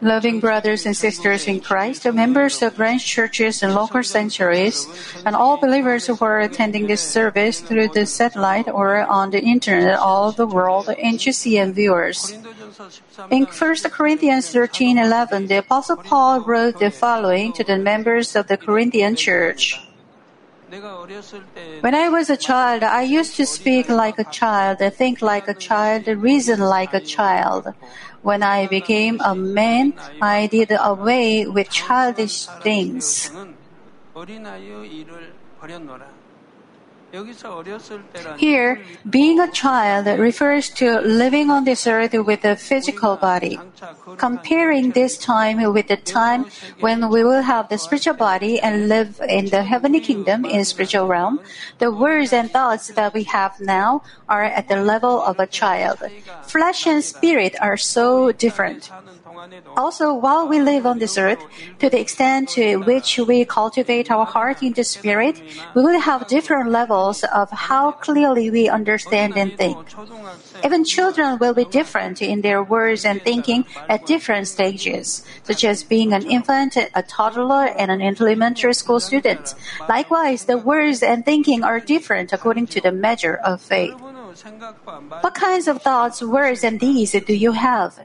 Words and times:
Loving 0.00 0.40
brothers 0.40 0.86
and 0.86 0.96
sisters 0.96 1.46
in 1.46 1.60
Christ, 1.60 2.04
members 2.12 2.62
of 2.62 2.76
branch 2.76 3.06
churches 3.06 3.62
and 3.62 3.74
local 3.74 4.02
sanctuaries, 4.02 4.88
and 5.24 5.36
all 5.36 5.56
believers 5.56 6.06
who 6.06 6.16
are 6.20 6.40
attending 6.40 6.86
this 6.86 7.00
service 7.00 7.60
through 7.60 7.88
the 7.88 8.04
satellite 8.06 8.68
or 8.68 9.06
on 9.06 9.30
the 9.30 9.40
internet 9.40 9.98
all 9.98 10.28
over 10.28 10.36
the 10.36 10.46
world, 10.46 10.88
and 10.88 11.18
GCN 11.18 11.72
viewers. 11.74 12.34
In 13.30 13.46
1 13.46 13.90
Corinthians 13.90 14.50
13:11, 14.50 15.46
the 15.46 15.58
Apostle 15.58 15.96
Paul 15.96 16.40
wrote 16.40 16.80
the 16.80 16.90
following 16.90 17.52
to 17.52 17.62
the 17.62 17.78
members 17.78 18.34
of 18.34 18.48
the 18.48 18.56
Corinthian 18.56 19.14
church. 19.14 19.80
When 21.82 21.94
I 21.94 22.08
was 22.08 22.30
a 22.30 22.36
child, 22.36 22.82
I 22.82 23.02
used 23.02 23.36
to 23.36 23.46
speak 23.46 23.88
like 23.88 24.18
a 24.18 24.24
child, 24.24 24.78
think 24.96 25.22
like 25.22 25.46
a 25.46 25.54
child, 25.54 26.08
reason 26.08 26.58
like 26.58 26.92
a 26.92 27.00
child. 27.00 27.72
When 28.24 28.42
I 28.42 28.66
became 28.66 29.20
a 29.20 29.34
man, 29.36 29.92
I 30.22 30.46
did 30.46 30.72
away 30.72 31.46
with 31.46 31.68
childish 31.68 32.46
things. 32.64 33.28
Here, 38.38 38.82
being 39.08 39.38
a 39.38 39.50
child 39.50 40.06
refers 40.18 40.68
to 40.80 40.98
living 41.00 41.48
on 41.48 41.64
this 41.64 41.86
earth 41.86 42.12
with 42.12 42.44
a 42.44 42.56
physical 42.56 43.16
body. 43.16 43.58
Comparing 44.18 44.90
this 44.90 45.16
time 45.16 45.62
with 45.72 45.86
the 45.86 45.96
time 45.96 46.46
when 46.80 47.08
we 47.10 47.22
will 47.22 47.42
have 47.42 47.68
the 47.68 47.78
spiritual 47.78 48.14
body 48.14 48.58
and 48.58 48.88
live 48.88 49.20
in 49.28 49.46
the 49.46 49.62
heavenly 49.62 50.00
kingdom 50.00 50.44
in 50.44 50.64
spiritual 50.64 51.06
realm, 51.06 51.38
the 51.78 51.92
words 51.92 52.32
and 52.32 52.50
thoughts 52.50 52.88
that 52.88 53.14
we 53.14 53.22
have 53.24 53.60
now 53.60 54.02
are 54.28 54.44
at 54.44 54.66
the 54.68 54.82
level 54.82 55.22
of 55.22 55.38
a 55.38 55.46
child. 55.46 56.02
Flesh 56.42 56.86
and 56.86 57.04
spirit 57.04 57.54
are 57.60 57.76
so 57.76 58.32
different. 58.32 58.90
Also, 59.76 60.14
while 60.14 60.48
we 60.48 60.60
live 60.60 60.86
on 60.86 60.98
this 60.98 61.18
earth, 61.18 61.42
to 61.78 61.90
the 61.90 62.00
extent 62.00 62.48
to 62.50 62.76
which 62.78 63.18
we 63.18 63.44
cultivate 63.44 64.10
our 64.10 64.24
heart 64.24 64.62
in 64.62 64.72
the 64.72 64.84
spirit, 64.84 65.40
we 65.74 65.82
will 65.82 66.00
have 66.00 66.26
different 66.26 66.70
levels 66.70 67.24
of 67.24 67.50
how 67.50 67.92
clearly 67.92 68.50
we 68.50 68.68
understand 68.68 69.36
and 69.36 69.56
think. 69.56 69.76
Even 70.64 70.84
children 70.84 71.38
will 71.38 71.54
be 71.54 71.64
different 71.64 72.22
in 72.22 72.40
their 72.40 72.62
words 72.62 73.04
and 73.04 73.22
thinking 73.22 73.64
at 73.88 74.06
different 74.06 74.48
stages, 74.48 75.24
such 75.42 75.64
as 75.64 75.82
being 75.82 76.12
an 76.12 76.26
infant, 76.26 76.76
a 76.76 77.02
toddler, 77.02 77.66
and 77.66 77.90
an 77.90 78.00
elementary 78.00 78.74
school 78.74 79.00
student. 79.00 79.54
Likewise, 79.88 80.44
the 80.44 80.58
words 80.58 81.02
and 81.02 81.24
thinking 81.24 81.62
are 81.62 81.80
different 81.80 82.32
according 82.32 82.66
to 82.68 82.80
the 82.80 82.92
measure 82.92 83.34
of 83.44 83.60
faith. 83.60 83.94
What 85.20 85.34
kinds 85.34 85.68
of 85.68 85.82
thoughts, 85.82 86.22
words, 86.22 86.64
and 86.64 86.80
deeds 86.80 87.12
do 87.12 87.34
you 87.34 87.52
have? 87.52 88.00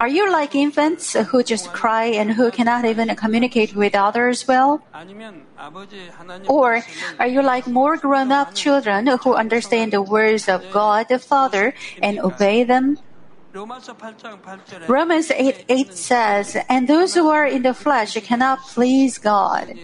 Are 0.00 0.08
you 0.08 0.30
like 0.30 0.54
infants 0.54 1.12
who 1.12 1.42
just 1.42 1.72
cry 1.72 2.04
and 2.04 2.32
who 2.32 2.50
cannot 2.50 2.84
even 2.84 3.14
communicate 3.16 3.74
with 3.74 3.94
others 3.94 4.46
well? 4.48 4.82
Or 6.48 6.82
are 7.18 7.26
you 7.26 7.42
like 7.42 7.66
more 7.66 7.96
grown 7.96 8.32
up 8.32 8.54
children 8.54 9.06
who 9.06 9.34
understand 9.34 9.92
the 9.92 10.02
words 10.02 10.48
of 10.48 10.62
God 10.70 11.08
the 11.08 11.18
Father 11.18 11.74
and 12.00 12.18
obey 12.18 12.64
them? 12.64 12.98
Romans 14.88 15.30
8 15.30 15.64
8 15.68 15.94
says, 15.94 16.56
And 16.68 16.88
those 16.88 17.14
who 17.14 17.30
are 17.30 17.46
in 17.46 17.62
the 17.62 17.74
flesh 17.74 18.18
cannot 18.26 18.66
please 18.66 19.18
God. 19.18 19.78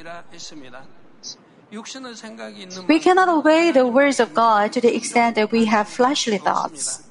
We 2.88 2.98
cannot 2.98 3.28
obey 3.28 3.70
the 3.70 3.86
words 3.86 4.18
of 4.18 4.34
God 4.34 4.72
to 4.72 4.80
the 4.80 4.94
extent 4.94 5.36
that 5.36 5.52
we 5.52 5.66
have 5.66 5.88
fleshly 5.88 6.38
thoughts. 6.38 7.04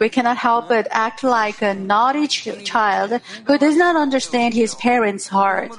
We 0.00 0.08
cannot 0.08 0.36
help 0.36 0.68
but 0.68 0.88
act 0.90 1.22
like 1.22 1.62
a 1.62 1.74
naughty 1.74 2.26
child 2.26 3.20
who 3.46 3.58
does 3.58 3.76
not 3.76 3.94
understand 3.94 4.54
his 4.54 4.74
parents' 4.74 5.28
heart. 5.28 5.70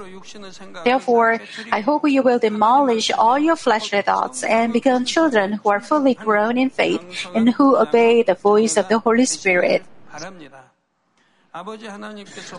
Therefore, 0.86 1.40
I 1.72 1.82
hope 1.82 2.08
you 2.08 2.22
will 2.24 2.40
demolish 2.40 3.12
all 3.12 3.38
your 3.38 3.58
fleshly 3.58 4.02
thoughts 4.02 4.44
and 4.44 4.72
become 4.72 5.04
children 5.04 5.54
who 5.54 5.70
are 5.70 5.82
fully 5.82 6.14
grown 6.14 6.58
in 6.58 6.70
faith 6.70 7.04
and 7.34 7.50
who 7.50 7.76
obey 7.76 8.24
the 8.24 8.36
voice 8.36 8.78
of 8.78 8.88
the 8.88 9.00
Holy 9.00 9.26
Spirit. 9.26 9.84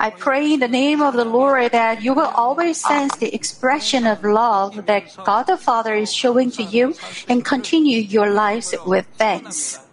I 0.00 0.10
pray 0.10 0.54
in 0.54 0.60
the 0.60 0.68
name 0.68 1.02
of 1.02 1.14
the 1.14 1.24
Lord 1.24 1.72
that 1.72 2.02
you 2.02 2.14
will 2.14 2.32
always 2.34 2.80
sense 2.80 3.16
the 3.16 3.34
expression 3.34 4.06
of 4.06 4.24
love 4.24 4.86
that 4.86 5.16
God 5.24 5.44
the 5.44 5.56
Father 5.56 5.94
is 5.94 6.12
showing 6.12 6.50
to 6.52 6.62
you 6.62 6.94
and 7.28 7.44
continue 7.44 7.98
your 7.98 8.30
lives 8.30 8.74
with 8.86 9.06
thanks. 9.16 9.85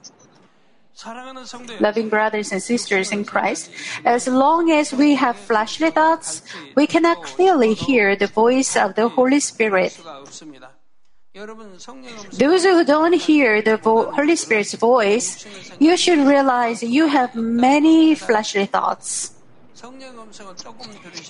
Loving 1.80 2.10
brothers 2.10 2.52
and 2.52 2.62
sisters 2.62 3.12
in 3.12 3.26
Christ, 3.26 3.70
as 4.06 4.28
long 4.28 4.72
as 4.72 4.94
we 4.94 5.16
have 5.16 5.36
fleshly 5.36 5.92
thoughts, 5.92 6.42
we 6.76 6.88
cannot 6.88 7.24
clearly 7.24 7.74
hear 7.74 8.16
the 8.16 8.28
voice 8.28 8.76
of 8.78 8.96
the 8.96 9.10
Holy 9.10 9.40
Spirit. 9.40 10.00
Those 12.38 12.64
who 12.64 12.86
don't 12.86 13.14
hear 13.14 13.62
the 13.62 13.78
vo- 13.78 14.12
Holy 14.12 14.36
Spirit's 14.36 14.74
voice, 14.76 15.46
you 15.80 15.98
should 15.98 16.20
realize 16.20 16.84
you 16.84 17.08
have 17.08 17.36
many 17.36 18.16
fleshly 18.16 18.66
thoughts. 18.66 19.34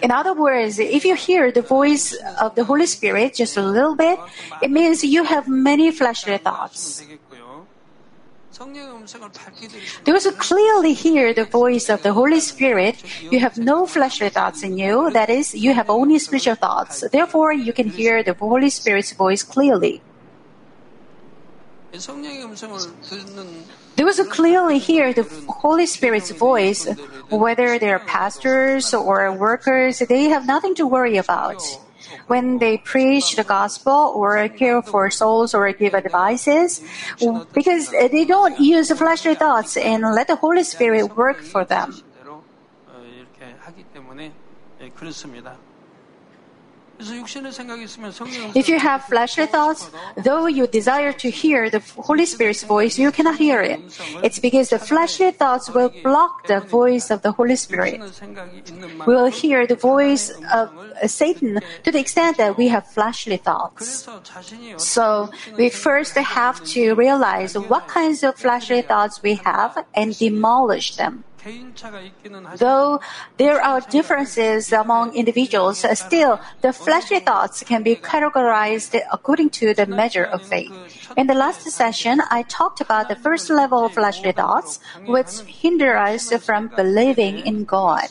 In 0.04 0.12
other 0.12 0.34
words, 0.34 0.78
if 0.78 1.06
you 1.06 1.16
hear 1.16 1.52
the 1.52 1.62
voice 1.64 2.14
of 2.40 2.54
the 2.54 2.64
Holy 2.64 2.86
Spirit 2.86 3.34
just 3.36 3.58
a 3.58 3.64
little 3.64 3.96
bit, 3.96 4.20
it 4.62 4.70
means 4.70 5.04
you 5.04 5.24
have 5.24 5.48
many 5.48 5.90
fleshly 5.90 6.38
thoughts. 6.38 7.02
Those 10.06 10.26
who 10.26 10.32
clearly 10.34 10.94
hear 10.94 11.34
the 11.34 11.46
voice 11.46 11.90
of 11.90 12.04
the 12.04 12.14
Holy 12.14 12.40
Spirit, 12.40 13.02
you 13.22 13.40
have 13.40 13.58
no 13.58 13.88
fleshly 13.88 14.30
thoughts 14.30 14.62
in 14.62 14.78
you. 14.78 15.10
That 15.12 15.30
is, 15.30 15.56
you 15.56 15.74
have 15.74 15.90
only 15.90 16.20
spiritual 16.20 16.56
thoughts. 16.56 17.04
Therefore, 17.12 17.52
you 17.52 17.74
can 17.74 17.90
hear 17.90 18.22
the 18.22 18.34
Holy 18.36 18.70
Spirit's 18.70 19.12
voice 19.12 19.42
clearly. 19.42 20.02
Those 23.96 24.18
who 24.18 24.26
clearly 24.26 24.78
hear 24.80 25.14
the 25.14 25.24
Holy 25.48 25.86
Spirit's 25.86 26.32
voice, 26.32 26.88
whether 27.30 27.80
they're 27.80 28.00
pastors 28.00 28.94
or 28.94 29.32
workers, 29.32 30.00
they 30.00 30.26
have 30.26 30.46
nothing 30.46 30.76
to 30.76 30.86
worry 30.86 31.18
about 31.18 31.62
when 32.28 32.58
they 32.58 32.78
preach 32.78 33.36
the 33.36 33.44
gospel 33.44 34.14
or 34.16 34.48
care 34.50 34.82
for 34.82 35.10
souls 35.12 35.54
or 35.54 35.72
give 35.74 35.94
advices 35.94 36.82
because 37.54 37.90
they 37.90 38.26
don't 38.26 38.60
use 38.60 38.92
fleshly 38.92 39.36
thoughts 39.36 39.78
and 39.78 40.04
let 40.04 40.28
the 40.28 40.36
Holy 40.36 40.64
Spirit 40.64 41.16
work 41.16 41.42
for 41.42 41.66
them. 41.66 41.94
If 48.56 48.70
you 48.70 48.80
have 48.80 49.06
fleshly 49.06 49.46
thoughts, 49.46 49.90
though 50.18 50.48
you 50.48 50.68
desire 50.68 51.12
to 51.14 51.30
hear 51.30 51.70
the 51.70 51.80
Holy 51.98 52.26
Spirit's 52.26 52.64
voice, 52.64 52.98
you 52.98 53.12
cannot 53.12 53.38
hear 53.38 53.62
it. 53.62 53.80
It's 54.24 54.40
because 54.40 54.70
the 54.70 54.80
fleshly 54.80 55.32
thoughts 55.32 55.70
will 55.70 55.90
block 56.04 56.48
the 56.48 56.60
voice 56.60 57.12
of 57.12 57.22
the 57.22 57.32
Holy 57.32 57.56
Spirit. 57.56 58.02
We 59.06 59.16
will 59.16 59.32
hear 59.32 59.68
the 59.68 59.76
voice 59.76 60.32
of 60.54 60.70
Satan 61.06 61.60
to 61.84 61.92
the 61.92 62.00
extent 62.00 62.38
that 62.38 62.58
we 62.58 62.68
have 62.70 62.88
fleshly 62.88 63.38
thoughts. 63.38 64.08
So 64.78 65.30
we 65.58 65.70
first 65.70 66.16
have 66.16 66.64
to 66.76 66.94
realize 66.96 67.58
what 67.58 67.88
kinds 67.88 68.24
of 68.24 68.36
fleshly 68.36 68.82
thoughts 68.82 69.22
we 69.22 69.36
have 69.36 69.86
and 69.94 70.18
demolish 70.18 70.96
them. 70.96 71.24
Though 72.58 73.00
there 73.38 73.62
are 73.62 73.82
differences 73.82 74.72
among 74.72 75.16
individuals, 75.16 75.86
still 76.00 76.40
the 76.62 76.72
fleshly 76.72 77.20
thoughts 77.20 77.64
can 77.64 77.84
be 77.84 77.96
categorized 77.96 79.00
according 79.12 79.50
to 79.62 79.74
the 79.74 79.86
measure 79.86 80.24
of 80.24 80.42
faith. 80.42 80.72
In 81.18 81.28
the 81.28 81.34
last 81.34 81.70
session, 81.70 82.22
I 82.30 82.44
talked 82.44 82.80
about 82.82 83.10
the 83.10 83.16
first 83.16 83.50
level 83.50 83.86
of 83.86 83.94
fleshly 83.94 84.32
thoughts, 84.32 84.80
which 85.06 85.40
hinder 85.48 85.98
us 85.98 86.32
from 86.44 86.72
believing 86.76 87.40
in 87.40 87.66
God. 87.66 88.08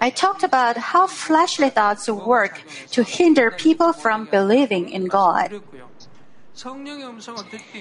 I 0.00 0.10
talked 0.10 0.44
about 0.44 0.76
how 0.76 1.08
fleshly 1.08 1.70
thoughts 1.70 2.08
work 2.08 2.62
to 2.92 3.02
hinder 3.02 3.50
people 3.50 3.92
from 3.92 4.26
believing 4.30 4.88
in 4.88 5.06
God. 5.06 5.60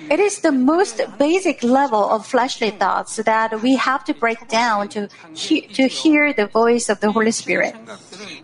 It 0.10 0.20
is 0.20 0.40
the 0.40 0.52
most 0.52 1.02
basic 1.18 1.64
level 1.64 2.10
of 2.10 2.26
fleshly 2.26 2.72
thoughts 2.72 3.18
that 3.18 3.62
we 3.62 3.76
have 3.76 4.04
to 4.06 4.14
break 4.14 4.48
down 4.48 4.90
to, 4.90 5.10
he- 5.34 5.68
to 5.74 5.88
hear 5.88 6.34
the 6.34 6.48
voice 6.48 6.90
of 6.90 7.00
the 7.00 7.12
Holy 7.12 7.32
Spirit. 7.32 7.76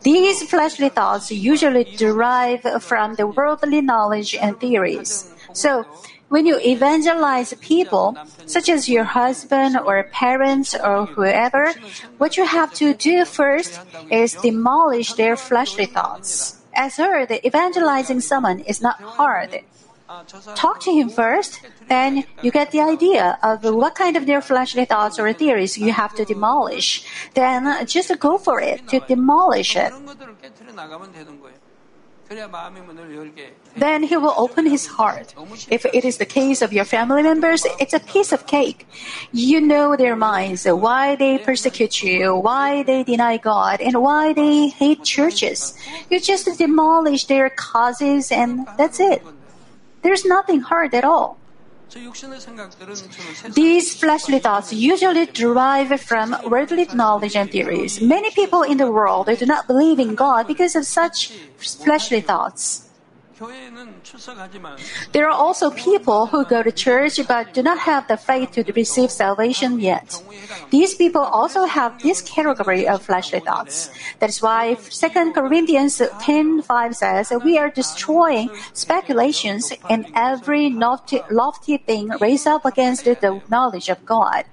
These 0.04 0.44
fleshly 0.44 0.90
thoughts 0.90 1.32
usually 1.32 1.88
derive 1.96 2.62
from 2.84 3.16
the 3.16 3.28
worldly 3.28 3.82
knowledge 3.82 4.36
and 4.36 4.60
theories. 4.60 5.32
So, 5.54 5.86
when 6.30 6.46
you 6.46 6.60
evangelize 6.60 7.54
people, 7.62 8.18
such 8.46 8.70
as 8.70 8.90
your 8.90 9.04
husband 9.04 9.78
or 9.86 10.04
parents 10.12 10.76
or 10.76 11.06
whoever, 11.06 11.74
what 12.18 12.38
you 12.38 12.46
have 12.46 12.74
to 12.74 12.94
do 12.94 13.26
first 13.26 13.80
is 14.10 14.36
demolish 14.36 15.14
their 15.14 15.36
fleshly 15.36 15.86
thoughts. 15.86 16.62
As 16.76 16.98
heard, 16.98 17.32
evangelizing 17.46 18.20
someone 18.22 18.60
is 18.60 18.82
not 18.82 18.98
hard 19.18 19.62
talk 20.56 20.80
to 20.82 20.92
him 20.92 21.10
first, 21.10 21.62
then 21.88 22.24
you 22.42 22.52
get 22.52 22.72
the 22.72 22.82
idea 22.82 23.38
of 23.44 23.64
what 23.64 23.96
kind 23.96 24.16
of 24.18 24.26
their 24.26 24.42
fleshly 24.42 24.86
thoughts 24.86 25.20
or 25.20 25.32
theories 25.34 25.78
you 25.78 25.92
have 25.92 26.14
to 26.16 26.26
demolish. 26.26 27.06
Then 27.34 27.86
just 27.86 28.18
go 28.20 28.38
for 28.38 28.60
it 28.62 28.88
to 28.90 29.00
demolish 29.02 29.76
it. 29.76 29.94
Then 33.78 34.02
he 34.04 34.18
will 34.18 34.34
open 34.36 34.66
his 34.66 34.88
heart. 34.88 35.36
If 35.70 35.86
it 35.86 36.04
is 36.04 36.18
the 36.18 36.26
case 36.26 36.62
of 36.64 36.74
your 36.74 36.86
family 36.86 37.22
members, 37.22 37.66
it's 37.80 37.94
a 37.94 38.00
piece 38.00 38.32
of 38.32 38.48
cake. 38.48 38.88
You 39.32 39.62
know 39.62 39.96
their 39.96 40.16
minds, 40.16 40.66
why 40.66 41.16
they 41.16 41.38
persecute 41.38 42.02
you, 42.02 42.36
why 42.36 42.82
they 42.82 43.04
deny 43.04 43.38
God, 43.38 43.80
and 43.80 44.02
why 44.02 44.34
they 44.34 44.70
hate 44.70 45.04
churches. 45.04 45.78
You 46.10 46.20
just 46.20 46.50
demolish 46.58 47.26
their 47.26 47.50
causes, 47.52 48.32
and 48.32 48.66
that's 48.78 49.00
it. 49.00 49.22
There's 50.06 50.24
nothing 50.24 50.62
hard 50.62 50.94
at 50.94 51.04
all. 51.04 51.38
These 53.56 53.96
fleshly 53.96 54.38
thoughts 54.38 54.72
usually 54.72 55.26
derive 55.26 56.00
from 56.00 56.36
worldly 56.46 56.86
knowledge 56.94 57.36
and 57.36 57.50
theories. 57.50 58.00
Many 58.00 58.30
people 58.30 58.62
in 58.62 58.78
the 58.78 58.92
world 58.92 59.26
do 59.26 59.46
not 59.48 59.66
believe 59.66 59.98
in 59.98 60.14
God 60.14 60.46
because 60.46 60.76
of 60.76 60.86
such 60.86 61.34
fleshly 61.58 62.22
thoughts. 62.22 62.88
There 65.12 65.28
are 65.28 65.38
also 65.46 65.70
people 65.72 66.28
who 66.28 66.46
go 66.46 66.64
to 66.64 66.72
church 66.72 67.20
but 67.28 67.54
do 67.54 67.62
not 67.62 67.80
have 67.80 68.08
the 68.08 68.16
faith 68.16 68.52
to 68.52 68.64
receive 68.72 69.12
salvation 69.12 69.80
yet. 69.80 70.24
These 70.70 70.96
people 70.96 71.22
also 71.22 71.66
have 71.66 72.02
this 72.02 72.22
category 72.22 72.88
of 72.88 73.02
fleshly 73.04 73.42
thoughts. 73.42 73.90
That 74.20 74.30
is 74.30 74.42
why 74.42 74.76
2 74.76 75.34
Corinthians 75.34 76.02
10:5 76.20 76.96
says, 76.96 77.34
"We 77.44 77.58
are 77.58 77.70
destroying 77.70 78.50
speculations 78.72 79.74
and 79.90 80.08
every 80.16 80.70
lofty, 80.70 81.20
lofty 81.30 81.76
thing 81.78 82.12
raised 82.22 82.48
up 82.48 82.64
against 82.64 83.04
the 83.04 83.42
knowledge 83.50 83.90
of 83.90 84.06
God." 84.06 84.46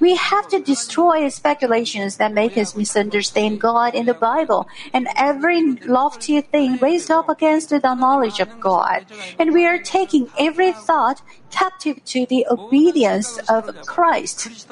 We 0.00 0.16
have 0.16 0.48
to 0.48 0.58
destroy 0.58 1.28
speculations 1.28 2.16
that 2.16 2.32
make 2.32 2.56
us 2.56 2.74
misunderstand 2.74 3.60
God 3.60 3.94
in 3.94 4.06
the 4.06 4.14
Bible, 4.16 4.66
and 4.94 5.06
every 5.16 5.60
lofty 5.84 6.40
thing 6.40 6.78
raised 6.80 7.10
up 7.10 7.28
against 7.28 7.68
the 7.68 7.94
knowledge 7.94 8.21
of 8.40 8.60
God. 8.60 9.06
And 9.38 9.52
we 9.52 9.66
are 9.66 9.78
taking 9.78 10.28
every 10.38 10.72
thought 10.72 11.22
captive 11.50 12.04
to 12.06 12.26
the 12.26 12.46
obedience 12.50 13.38
of 13.48 13.86
Christ. 13.86 14.66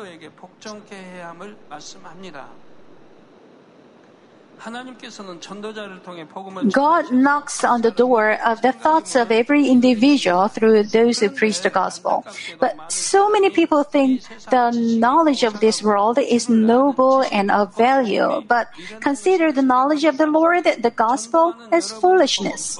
God 6.72 7.12
knocks 7.12 7.64
on 7.64 7.80
the 7.80 7.90
door 7.90 8.36
of 8.44 8.60
the 8.60 8.72
thoughts 8.72 9.16
of 9.16 9.30
every 9.30 9.68
individual 9.68 10.48
through 10.48 10.82
those 10.84 11.20
who 11.20 11.30
preach 11.30 11.62
the 11.62 11.70
gospel. 11.70 12.24
But 12.58 12.92
so 12.92 13.30
many 13.30 13.48
people 13.48 13.84
think 13.84 14.22
the 14.50 14.70
knowledge 14.70 15.44
of 15.44 15.60
this 15.60 15.82
world 15.82 16.18
is 16.18 16.48
noble 16.48 17.24
and 17.32 17.50
of 17.50 17.74
value, 17.74 18.42
but 18.46 18.68
consider 19.00 19.50
the 19.50 19.62
knowledge 19.62 20.04
of 20.04 20.18
the 20.18 20.26
Lord, 20.26 20.64
the 20.64 20.92
gospel, 20.94 21.54
as 21.72 21.90
foolishness. 21.90 22.78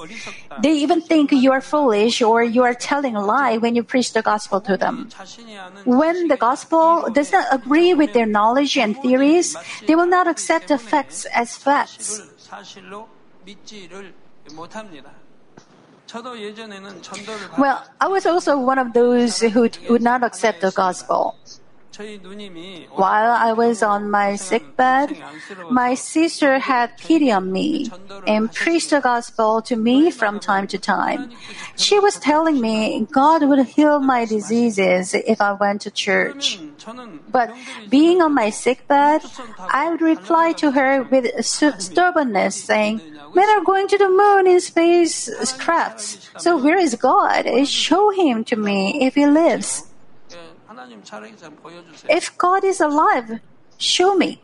They 0.61 0.73
even 0.73 1.01
think 1.01 1.31
you 1.31 1.51
are 1.51 1.61
foolish 1.61 2.21
or 2.21 2.43
you 2.43 2.61
are 2.61 2.75
telling 2.75 3.15
a 3.15 3.25
lie 3.25 3.57
when 3.57 3.75
you 3.75 3.83
preach 3.83 4.13
the 4.13 4.21
gospel 4.21 4.61
to 4.61 4.77
them. 4.77 5.09
When 5.85 6.27
the 6.27 6.37
gospel 6.37 7.09
does 7.09 7.31
not 7.31 7.47
agree 7.51 7.95
with 7.95 8.13
their 8.13 8.27
knowledge 8.27 8.77
and 8.77 8.95
theories, 9.01 9.55
they 9.87 9.95
will 9.95 10.05
not 10.05 10.27
accept 10.27 10.67
the 10.67 10.77
facts 10.77 11.25
as 11.33 11.57
facts 11.57 11.70
facts. 11.71 12.21
Well, 17.57 17.79
I 18.01 18.07
was 18.07 18.25
also 18.25 18.57
one 18.59 18.79
of 18.79 18.93
those 18.93 19.39
who 19.39 19.69
would 19.89 20.01
not 20.01 20.23
accept 20.23 20.61
the 20.61 20.71
gospel. 20.71 21.35
While 22.95 23.31
I 23.31 23.51
was 23.51 23.83
on 23.83 24.09
my 24.09 24.35
sickbed, 24.37 25.17
my 25.69 25.93
sister 25.93 26.59
had 26.59 26.97
pity 26.97 27.31
on 27.31 27.51
me 27.51 27.91
and 28.25 28.51
preached 28.51 28.91
the 28.91 29.01
gospel 29.01 29.61
to 29.63 29.75
me 29.75 30.09
from 30.09 30.39
time 30.39 30.67
to 30.67 30.77
time. 30.77 31.31
She 31.75 31.99
was 31.99 32.17
telling 32.17 32.61
me 32.61 33.07
God 33.11 33.43
would 33.43 33.65
heal 33.67 33.99
my 33.99 34.23
diseases 34.25 35.13
if 35.13 35.41
I 35.41 35.51
went 35.53 35.81
to 35.81 35.91
church. 35.91 36.59
But 37.29 37.51
being 37.89 38.21
on 38.21 38.33
my 38.33 38.49
sickbed, 38.49 39.21
I 39.59 39.89
would 39.89 40.01
reply 40.01 40.53
to 40.53 40.71
her 40.71 41.03
with 41.03 41.27
stubbornness, 41.45 42.55
saying, 42.55 43.01
Men 43.35 43.49
are 43.49 43.63
going 43.63 43.87
to 43.87 43.97
the 43.97 44.09
moon 44.09 44.47
in 44.47 44.59
space 44.61 45.29
crafts. 45.59 46.29
so 46.37 46.57
where 46.57 46.77
is 46.77 46.95
God? 46.95 47.67
Show 47.67 48.09
him 48.11 48.43
to 48.45 48.55
me 48.55 49.05
if 49.05 49.15
he 49.15 49.25
lives. 49.25 49.90
If 52.09 52.37
God 52.37 52.63
is 52.63 52.81
alive, 52.81 53.39
show 53.77 54.15
me. 54.15 54.41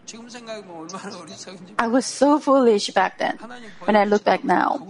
I 1.80 1.88
was 1.88 2.06
so 2.06 2.40
foolish 2.40 2.90
back 2.92 3.18
then. 3.18 3.38
When 3.86 3.96
I 3.96 4.06
look 4.06 4.24
back 4.24 4.44
now, 4.44 4.86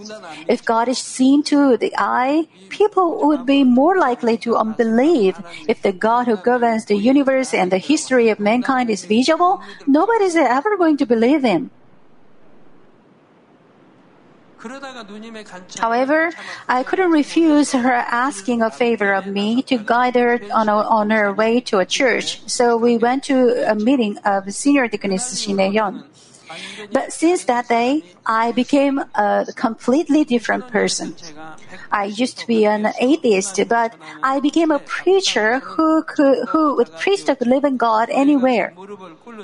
if 0.47 0.65
God 0.65 0.87
is 0.87 0.97
seen 0.97 1.43
to 1.43 1.77
the 1.77 1.93
eye, 1.97 2.47
people 2.69 3.27
would 3.27 3.45
be 3.45 3.63
more 3.63 3.97
likely 3.97 4.37
to 4.39 4.57
unbelieve. 4.57 5.39
If 5.67 5.81
the 5.81 5.93
God 5.93 6.27
who 6.27 6.37
governs 6.37 6.85
the 6.85 6.97
universe 6.97 7.53
and 7.53 7.71
the 7.71 7.77
history 7.77 8.29
of 8.29 8.39
mankind 8.39 8.89
is 8.89 9.05
visible, 9.05 9.61
nobody 9.85 10.25
is 10.25 10.35
ever 10.35 10.77
going 10.77 10.97
to 10.97 11.05
believe 11.05 11.43
him. 11.43 11.71
However, 15.77 16.31
I 16.67 16.83
couldn't 16.83 17.11
refuse 17.11 17.71
her 17.73 17.93
asking 17.93 18.61
a 18.61 18.71
favor 18.71 19.13
of 19.13 19.27
me 19.27 19.61
to 19.63 19.77
guide 19.77 20.15
her 20.15 20.39
on, 20.53 20.67
a, 20.67 20.75
on 20.75 21.09
her 21.11 21.31
way 21.31 21.59
to 21.61 21.79
a 21.79 21.85
church. 21.85 22.41
So 22.49 22.75
we 22.75 22.97
went 22.97 23.23
to 23.25 23.69
a 23.69 23.75
meeting 23.75 24.17
of 24.19 24.51
Senior 24.53 24.87
Deaconess 24.87 25.39
Shin 25.39 25.57
Hyun. 25.57 26.03
But 26.91 27.13
since 27.13 27.45
that 27.45 27.67
day, 27.67 28.03
I 28.25 28.51
became 28.51 28.99
a 29.15 29.45
completely 29.55 30.23
different 30.23 30.67
person. 30.67 31.15
I 31.91 32.05
used 32.05 32.37
to 32.39 32.47
be 32.47 32.65
an 32.65 32.93
atheist, 32.99 33.59
but 33.67 33.95
I 34.21 34.39
became 34.39 34.71
a 34.71 34.79
preacher 34.79 35.59
who 35.59 36.03
could, 36.03 36.49
who 36.49 36.75
would 36.75 36.95
preach 36.95 37.25
the 37.25 37.37
living 37.41 37.77
God 37.77 38.09
anywhere. 38.11 38.73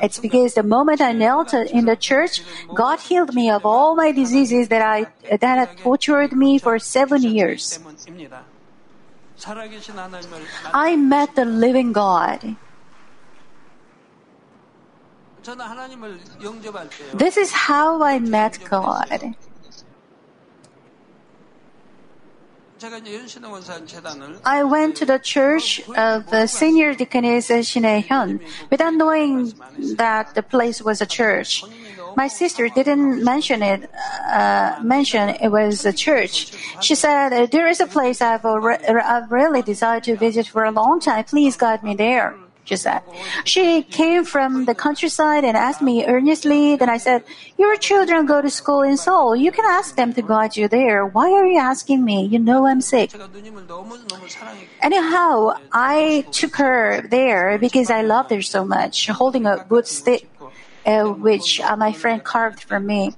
It's 0.01 0.19
because 0.19 0.53
the 0.55 0.63
moment 0.63 1.01
I 1.01 1.13
knelt 1.13 1.53
in 1.53 1.85
the 1.85 1.95
church, 1.95 2.41
God 2.73 2.99
healed 2.99 3.33
me 3.33 3.49
of 3.49 3.65
all 3.65 3.95
my 3.95 4.11
diseases 4.11 4.67
that 4.69 4.81
I 4.81 5.07
that 5.29 5.57
had 5.57 5.77
tortured 5.77 6.33
me 6.33 6.59
for 6.59 6.77
seven 6.79 7.23
years. 7.23 7.79
I 10.73 10.95
met 10.95 11.35
the 11.35 11.45
living 11.45 11.91
God. 11.93 12.55
This 17.13 17.37
is 17.37 17.51
how 17.51 18.01
I 18.01 18.19
met 18.19 18.59
God. 18.69 19.35
I 24.45 24.63
went 24.63 24.95
to 24.97 25.05
the 25.05 25.19
church 25.19 25.81
of 25.89 26.29
the 26.29 26.47
senior 26.47 26.93
deaconess 26.93 27.49
Shinee 27.49 28.05
Hyun 28.05 28.41
without 28.69 28.93
knowing 28.93 29.53
that 29.95 30.35
the 30.35 30.43
place 30.43 30.81
was 30.81 31.01
a 31.01 31.05
church. 31.05 31.63
My 32.17 32.27
sister 32.27 32.67
didn't 32.67 33.23
mention 33.23 33.63
it. 33.63 33.89
Uh, 34.27 34.79
mention 34.83 35.29
it 35.29 35.49
was 35.49 35.85
a 35.85 35.93
church. 35.93 36.53
She 36.81 36.95
said, 36.95 37.51
"There 37.51 37.67
is 37.67 37.79
a 37.79 37.87
place 37.87 38.21
I've, 38.21 38.45
I've 38.45 39.31
really 39.31 39.61
desired 39.61 40.03
to 40.03 40.15
visit 40.15 40.47
for 40.47 40.63
a 40.65 40.71
long 40.71 40.99
time. 40.99 41.23
Please 41.23 41.55
guide 41.55 41.83
me 41.83 41.95
there." 41.95 42.42
Giuseppe. 42.65 43.11
She 43.43 43.83
came 43.83 44.23
from 44.23 44.65
the 44.65 44.75
countryside 44.75 45.43
and 45.43 45.57
asked 45.57 45.81
me 45.81 46.05
earnestly. 46.05 46.75
Then 46.75 46.89
I 46.89 46.97
said, 46.97 47.23
Your 47.57 47.75
children 47.75 48.25
go 48.25 48.41
to 48.41 48.49
school 48.49 48.81
in 48.81 48.97
Seoul. 48.97 49.35
You 49.35 49.51
can 49.51 49.65
ask 49.65 49.95
them 49.95 50.13
to 50.13 50.21
guide 50.21 50.55
you 50.55 50.67
there. 50.67 51.05
Why 51.05 51.31
are 51.31 51.45
you 51.45 51.59
asking 51.59 52.03
me? 52.03 52.25
You 52.25 52.39
know 52.39 52.65
I'm 52.65 52.81
sick. 52.81 53.11
Anyhow, 54.81 55.57
I 55.71 56.25
took 56.31 56.55
her 56.57 57.01
there 57.09 57.57
because 57.57 57.89
I 57.89 58.01
loved 58.01 58.31
her 58.31 58.41
so 58.41 58.63
much, 58.63 59.07
holding 59.07 59.45
a 59.45 59.65
wood 59.69 59.87
stick. 59.87 60.29
Uh, 60.85 61.13
which 61.13 61.61
uh, 61.61 61.77
my 61.77 61.93
friend 61.93 62.21
carved 62.25 62.61
for 62.63 62.77
me. 62.77 63.15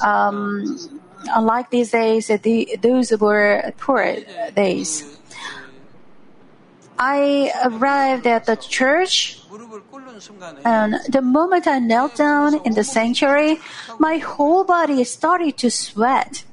Um, 0.00 0.78
unlike 1.28 1.68
these 1.68 1.90
days, 1.90 2.28
the, 2.28 2.78
those 2.80 3.12
were 3.18 3.70
poor 3.76 4.16
days. 4.54 5.18
I 6.98 7.52
arrived 7.64 8.26
at 8.26 8.46
the 8.46 8.56
church, 8.56 9.40
and 10.64 10.94
the 11.08 11.22
moment 11.22 11.66
I 11.66 11.78
knelt 11.78 12.16
down 12.16 12.60
in 12.64 12.74
the 12.74 12.84
sanctuary, 12.84 13.60
my 13.98 14.18
whole 14.18 14.64
body 14.64 15.04
started 15.04 15.56
to 15.58 15.70
sweat. 15.70 16.44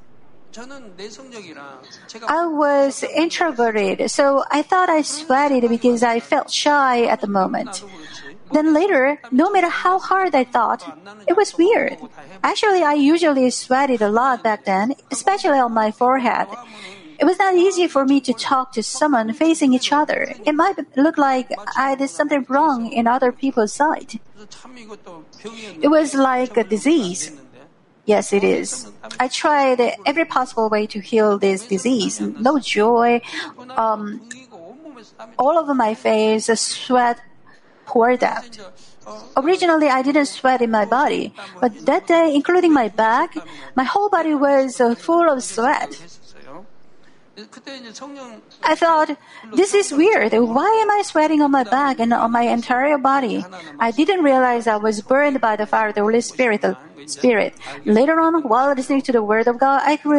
I 2.28 2.46
was 2.46 3.04
introverted, 3.04 4.12
so 4.12 4.44
I 4.52 4.62
thought 4.62 4.90
I 4.90 5.02
sweated 5.02 5.68
because 5.70 6.04
I 6.04 6.20
felt 6.20 6.52
shy 6.52 7.06
at 7.06 7.22
the 7.22 7.28
moment. 7.28 7.84
Then 8.52 8.72
later, 8.74 9.20
no 9.32 9.50
matter 9.50 9.70
how 9.70 9.98
hard 9.98 10.36
I 10.36 10.44
thought, 10.44 10.86
it 11.28 11.36
was 11.36 11.58
weird. 11.58 11.98
Actually, 12.44 12.84
I 12.84 12.94
usually 12.94 13.50
sweated 13.50 14.02
a 14.02 14.10
lot 14.10 14.44
back 14.44 14.66
then, 14.66 14.94
especially 15.10 15.58
on 15.58 15.74
my 15.74 15.90
forehead. 15.90 16.48
It 17.24 17.25
was 17.25 17.39
not 17.39 17.56
easy 17.56 17.88
for 17.88 18.03
me 18.03 18.20
to 18.20 18.34
talk 18.34 18.74
to 18.74 18.84
someone 18.84 19.32
facing 19.32 19.74
each 19.74 19.94
other. 19.94 20.36
It 20.46 20.51
might 20.51 20.75
look 20.98 21.18
like 21.18 21.48
I 21.77 21.96
did 21.96 22.10
something 22.10 22.46
wrong 22.50 22.92
in 22.92 23.08
other 23.08 23.32
people's 23.32 23.72
sight. 23.74 24.20
It 25.82 25.88
was 25.88 26.13
like 26.13 26.58
a 26.58 26.65
disease. 26.65 27.32
Yes, 28.03 28.34
it 28.34 28.44
is. 28.44 28.92
I 29.22 29.30
tried 29.30 29.80
every 30.06 30.25
possible 30.25 30.68
way 30.68 30.86
to 30.88 31.00
heal 31.00 31.38
this 31.38 31.65
disease. 31.65 32.20
No 32.20 32.60
joy. 32.60 33.22
Um, 33.70 34.27
all 35.39 35.58
over 35.58 35.74
my 35.74 35.94
face, 35.94 36.48
sweat 36.60 37.22
poured 37.86 38.22
out. 38.25 38.51
Originally, 39.38 39.88
I 39.88 40.01
didn't 40.01 40.25
sweat 40.25 40.62
in 40.62 40.72
my 40.72 40.84
body, 40.84 41.34
but 41.62 41.86
that 41.86 42.08
day, 42.08 42.36
including 42.36 42.74
my 42.74 42.89
back, 42.89 43.34
my 43.75 43.86
whole 43.86 44.10
body 44.10 44.36
was 44.36 44.82
uh, 44.82 44.94
full 44.96 45.30
of 45.30 45.42
sweat. 45.42 46.20
I 48.63 48.75
thought, 48.75 49.18
this 49.54 49.74
is 49.74 49.92
weird. 49.92 50.34
Why 50.34 50.70
am 50.82 50.92
I 50.92 51.02
sweating 51.04 51.42
on 51.42 51.52
my 51.52 51.63
back 51.63 52.00
and 52.00 52.13
on 52.13 52.32
my 52.32 52.44
entire 52.44 52.98
body? 52.98 53.44
I 53.80 53.92
didn't 53.92 54.24
realize 54.24 54.68
I 54.68 54.78
was 54.78 55.02
burned 55.02 55.42
by 55.42 55.56
the 55.56 55.66
fire 55.66 55.90
of 55.90 55.96
the 55.96 56.02
Holy 56.02 56.22
Spirit. 56.22 56.63
Spirit. 57.06 57.54
Later 57.86 58.20
on, 58.20 58.44
while 58.44 58.74
listening 58.74 59.02
to 59.04 59.12
the 59.12 59.24
Word 59.24 59.48
of 59.48 59.58
God, 59.58 59.82
I 59.84 59.98
could 59.98 60.12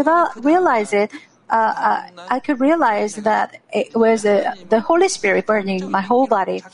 realize 0.45 0.93
it. 0.93 1.13
Uh, 1.49 1.55
uh, 1.55 2.03
I 2.31 2.41
could 2.41 2.59
realize 2.59 3.17
that 3.17 3.61
it 3.73 3.95
was 3.95 4.25
uh, 4.25 4.55
the 4.71 4.81
Holy 4.81 5.09
Spirit 5.09 5.47
burning 5.47 5.91
my 5.91 6.01
whole 6.01 6.27
body. 6.27 6.65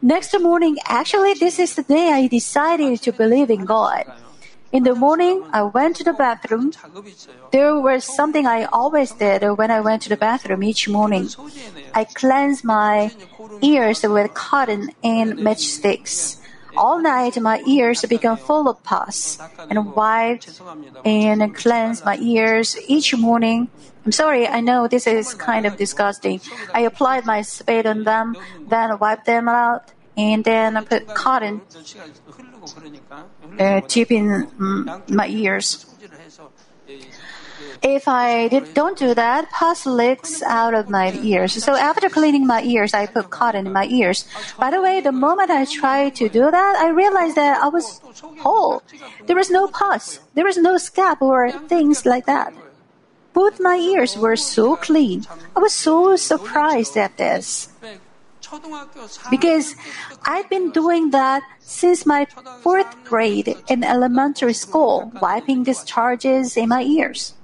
Next 0.00 0.32
morning, 0.40 0.78
actually, 0.86 1.34
this 1.34 1.58
is 1.58 1.74
the 1.74 1.82
day 1.82 2.10
I 2.10 2.28
decided 2.28 3.02
to 3.02 3.12
believe 3.12 3.50
in 3.50 3.66
God. 3.66 4.04
In 4.72 4.84
the 4.84 4.94
morning, 4.94 5.44
I 5.52 5.64
went 5.64 5.96
to 5.96 6.04
the 6.04 6.14
bathroom. 6.14 6.72
There 7.50 7.78
was 7.78 8.04
something 8.04 8.46
I 8.46 8.64
always 8.64 9.12
did 9.12 9.44
when 9.58 9.70
I 9.70 9.80
went 9.80 10.00
to 10.02 10.08
the 10.08 10.16
bathroom 10.16 10.62
each 10.62 10.88
morning. 10.88 11.28
I 11.92 12.04
cleansed 12.04 12.64
my 12.64 13.12
ears 13.60 14.02
with 14.02 14.32
cotton 14.32 14.88
and 15.04 15.34
matchsticks. 15.34 16.40
All 16.74 16.98
night, 16.98 17.38
my 17.38 17.60
ears 17.68 18.00
became 18.08 18.36
full 18.36 18.66
of 18.66 18.82
pus, 18.82 19.38
and 19.68 19.92
wiped 19.94 20.48
and 21.04 21.54
cleansed 21.54 22.06
my 22.06 22.16
ears 22.16 22.78
each 22.88 23.14
morning. 23.14 23.68
I'm 24.06 24.12
sorry, 24.12 24.48
I 24.48 24.60
know 24.60 24.88
this 24.88 25.06
is 25.06 25.34
kind 25.34 25.66
of 25.66 25.76
disgusting. 25.76 26.40
I 26.72 26.80
applied 26.88 27.26
my 27.26 27.42
spade 27.42 27.86
on 27.86 28.04
them, 28.04 28.36
then 28.68 28.98
wiped 28.98 29.26
them 29.26 29.50
out, 29.50 29.92
and 30.16 30.42
then 30.44 30.78
I 30.78 30.84
put 30.84 31.08
cotton 31.08 31.60
uh, 33.58 33.80
deep 33.88 34.10
in 34.10 34.46
um, 34.58 35.02
my 35.08 35.28
ears. 35.28 35.86
If 37.82 38.06
I 38.06 38.48
did, 38.48 38.74
don't 38.74 38.98
do 38.98 39.14
that, 39.14 39.50
pus 39.50 39.86
leaks 39.86 40.42
out 40.42 40.74
of 40.74 40.88
my 40.88 41.12
ears. 41.22 41.52
So 41.64 41.76
after 41.76 42.08
cleaning 42.08 42.46
my 42.46 42.62
ears, 42.62 42.94
I 42.94 43.06
put 43.06 43.30
cotton 43.30 43.66
in 43.66 43.72
my 43.72 43.86
ears. 43.86 44.26
By 44.58 44.70
the 44.70 44.80
way, 44.80 45.00
the 45.00 45.12
moment 45.12 45.50
I 45.50 45.64
tried 45.64 46.14
to 46.16 46.28
do 46.28 46.50
that, 46.50 46.76
I 46.76 46.90
realized 46.90 47.36
that 47.36 47.62
I 47.62 47.68
was 47.68 48.00
whole. 48.38 48.82
There 49.26 49.36
was 49.36 49.50
no 49.50 49.66
pus. 49.66 50.20
There 50.34 50.44
was 50.44 50.58
no 50.58 50.78
scab 50.78 51.18
or 51.20 51.50
things 51.66 52.06
like 52.06 52.26
that. 52.26 52.52
Both 53.32 53.60
my 53.60 53.76
ears 53.76 54.16
were 54.16 54.36
so 54.36 54.76
clean. 54.76 55.24
I 55.56 55.60
was 55.60 55.72
so 55.72 56.16
surprised 56.16 56.96
at 56.96 57.16
this. 57.16 57.68
Because 59.30 59.74
I've 60.24 60.48
been 60.48 60.70
doing 60.70 61.10
that 61.10 61.42
since 61.60 62.04
my 62.04 62.26
fourth 62.60 62.92
grade 63.04 63.56
in 63.68 63.82
elementary 63.84 64.52
school, 64.52 65.10
wiping 65.20 65.64
discharges 65.64 66.56
in 66.56 66.68
my 66.68 66.82
ears. 66.82 67.34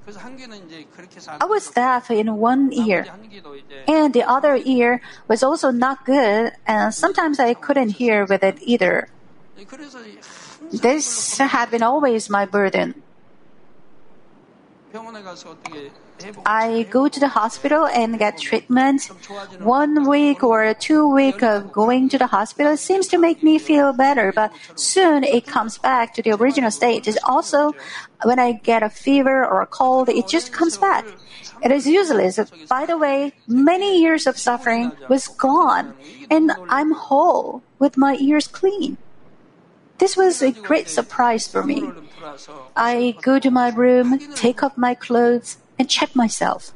I 1.41 1.45
was 1.45 1.71
deaf 1.71 2.11
in 2.11 2.37
one 2.37 2.73
ear, 2.73 3.07
and 3.87 4.13
the 4.13 4.25
other 4.25 4.57
ear 4.65 5.01
was 5.29 5.43
also 5.43 5.71
not 5.71 6.05
good, 6.05 6.53
and 6.67 6.95
sometimes 6.95 7.39
I 7.39 7.55
couldn't 7.55 8.01
hear 8.01 8.25
with 8.25 8.43
it 8.43 8.59
either. 8.63 9.09
This 10.73 11.39
had 11.39 11.71
been 11.71 11.83
always 11.83 12.29
my 12.31 12.45
burden. 12.45 13.03
I 16.47 16.87
go 16.91 17.09
to 17.09 17.21
the 17.21 17.29
hospital 17.29 17.87
and 17.87 18.19
get 18.19 18.39
treatment. 18.39 19.07
One 19.61 20.09
week 20.09 20.43
or 20.43 20.75
two 20.75 21.09
week 21.09 21.43
of 21.43 21.73
going 21.73 22.09
to 22.11 22.19
the 22.19 22.27
hospital 22.27 22.77
seems 22.77 23.07
to 23.09 23.19
make 23.19 23.43
me 23.43 23.59
feel 23.59 23.93
better, 23.93 24.33
but 24.33 24.53
soon 24.75 25.25
it 25.25 25.47
comes 25.47 25.79
back 25.79 26.15
to 26.15 26.23
the 26.23 26.33
original 26.33 26.71
state. 26.71 27.07
It's 27.07 27.19
also, 27.25 27.73
when 28.25 28.39
I 28.39 28.53
get 28.53 28.83
a 28.83 28.91
fever 28.91 29.45
or 29.45 29.63
a 29.63 29.67
cold, 29.67 30.09
it 30.09 30.29
just 30.29 30.53
comes 30.53 30.77
back. 30.77 31.07
It 31.63 31.73
is 31.73 31.87
useless. 31.87 32.39
By 32.69 32.87
the 32.87 32.99
way, 32.99 33.33
many 33.47 34.01
years 34.01 34.27
of 34.27 34.39
suffering 34.39 34.93
was 35.09 35.29
gone, 35.29 35.95
and 36.31 36.53
I'm 36.69 36.93
whole 36.93 37.63
with 37.79 37.97
my 37.97 38.17
ears 38.21 38.47
clean. 38.47 38.97
This 39.99 40.17
was 40.17 40.43
a 40.43 40.53
great 40.53 40.89
surprise 40.89 41.49
for 41.49 41.65
me. 41.65 41.91
I 42.77 43.17
go 43.21 43.41
to 43.41 43.51
my 43.51 43.71
room, 43.71 44.19
take 44.35 44.63
off 44.63 44.79
my 44.79 44.95
clothes, 44.95 45.59
and 45.79 45.89
check 45.89 46.15
myself. 46.15 46.73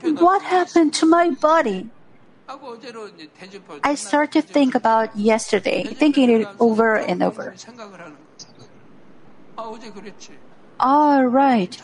What 0.00 0.42
happened 0.42 0.94
to 0.94 1.06
my 1.06 1.30
body? 1.30 1.90
I 3.84 3.94
start 3.94 4.32
to 4.32 4.42
think 4.42 4.74
about 4.74 5.14
yesterday, 5.16 5.84
thinking 5.84 6.30
it 6.30 6.48
over 6.58 6.96
and 6.96 7.22
over. 7.22 7.54
All 10.80 11.24
right. 11.26 11.76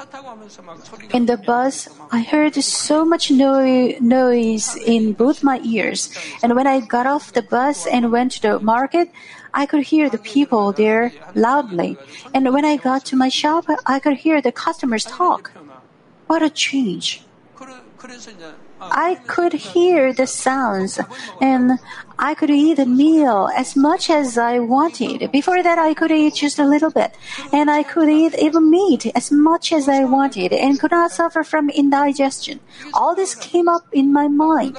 In 1.13 1.27
the 1.27 1.37
bus, 1.37 1.89
I 2.13 2.23
heard 2.23 2.55
so 2.55 3.05
much 3.05 3.31
noise 3.31 4.77
in 4.77 5.13
both 5.13 5.43
my 5.43 5.61
ears. 5.65 6.15
And 6.43 6.55
when 6.55 6.67
I 6.67 6.81
got 6.81 7.07
off 7.07 7.33
the 7.33 7.43
bus 7.43 7.87
and 7.87 8.13
went 8.13 8.33
to 8.33 8.43
the 8.43 8.61
market, 8.61 9.11
I 9.55 9.67
could 9.67 9.85
hear 9.85 10.11
the 10.11 10.19
people 10.19 10.73
there 10.73 11.13
loudly. 11.35 11.97
And 12.35 12.53
when 12.53 12.65
I 12.65 12.77
got 12.77 13.05
to 13.07 13.17
my 13.17 13.29
shop, 13.29 13.65
I 13.87 14.01
could 14.01 14.19
hear 14.19 14.43
the 14.43 14.53
customers 14.53 15.05
talk. 15.05 15.53
What 16.27 16.43
a 16.43 16.51
change! 16.51 17.23
I 18.81 19.15
could 19.27 19.55
hear 19.55 20.13
the 20.13 20.27
sounds 20.27 21.01
and 21.41 21.79
I 22.19 22.35
could 22.35 22.51
eat 22.51 22.79
a 22.79 22.85
meal 22.85 23.49
as 23.57 23.77
much 23.77 24.11
as 24.11 24.37
I 24.37 24.59
wanted. 24.59 25.33
Before 25.33 25.63
that, 25.63 25.79
I 25.79 25.95
could 25.95 26.11
eat 26.11 26.35
just 26.35 26.59
a 26.59 26.67
little 26.67 26.91
bit 26.91 27.15
and 27.53 27.71
I 27.71 27.83
could 27.83 28.11
eat 28.11 28.35
even 28.39 28.71
meat 28.71 29.07
as 29.15 29.31
much 29.31 29.73
as 29.73 29.89
I 29.89 30.05
wanted 30.05 30.53
and 30.53 30.79
could 30.79 30.91
not 30.91 31.13
suffer 31.13 31.43
from 31.43 31.71
indigestion. 31.71 32.61
All 32.93 33.15
this 33.15 33.35
came 33.35 33.69
up 33.69 33.87
in 33.93 34.13
my 34.13 34.29
mind. 34.29 34.77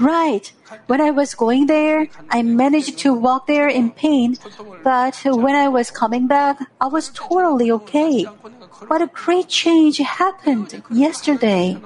Right. 0.00 0.52
When 0.86 1.00
I 1.00 1.10
was 1.10 1.34
going 1.34 1.66
there, 1.66 2.08
I 2.30 2.42
managed 2.42 2.98
to 2.98 3.14
walk 3.14 3.46
there 3.46 3.68
in 3.68 3.90
pain, 3.90 4.36
but 4.82 5.16
when 5.24 5.54
I 5.54 5.68
was 5.68 5.90
coming 5.90 6.26
back, 6.26 6.58
I 6.80 6.86
was 6.86 7.10
totally 7.10 7.70
okay. 7.70 8.24
What 8.88 9.02
a 9.02 9.06
great 9.06 9.48
change 9.48 9.98
happened 9.98 10.82
yesterday. 10.90 11.78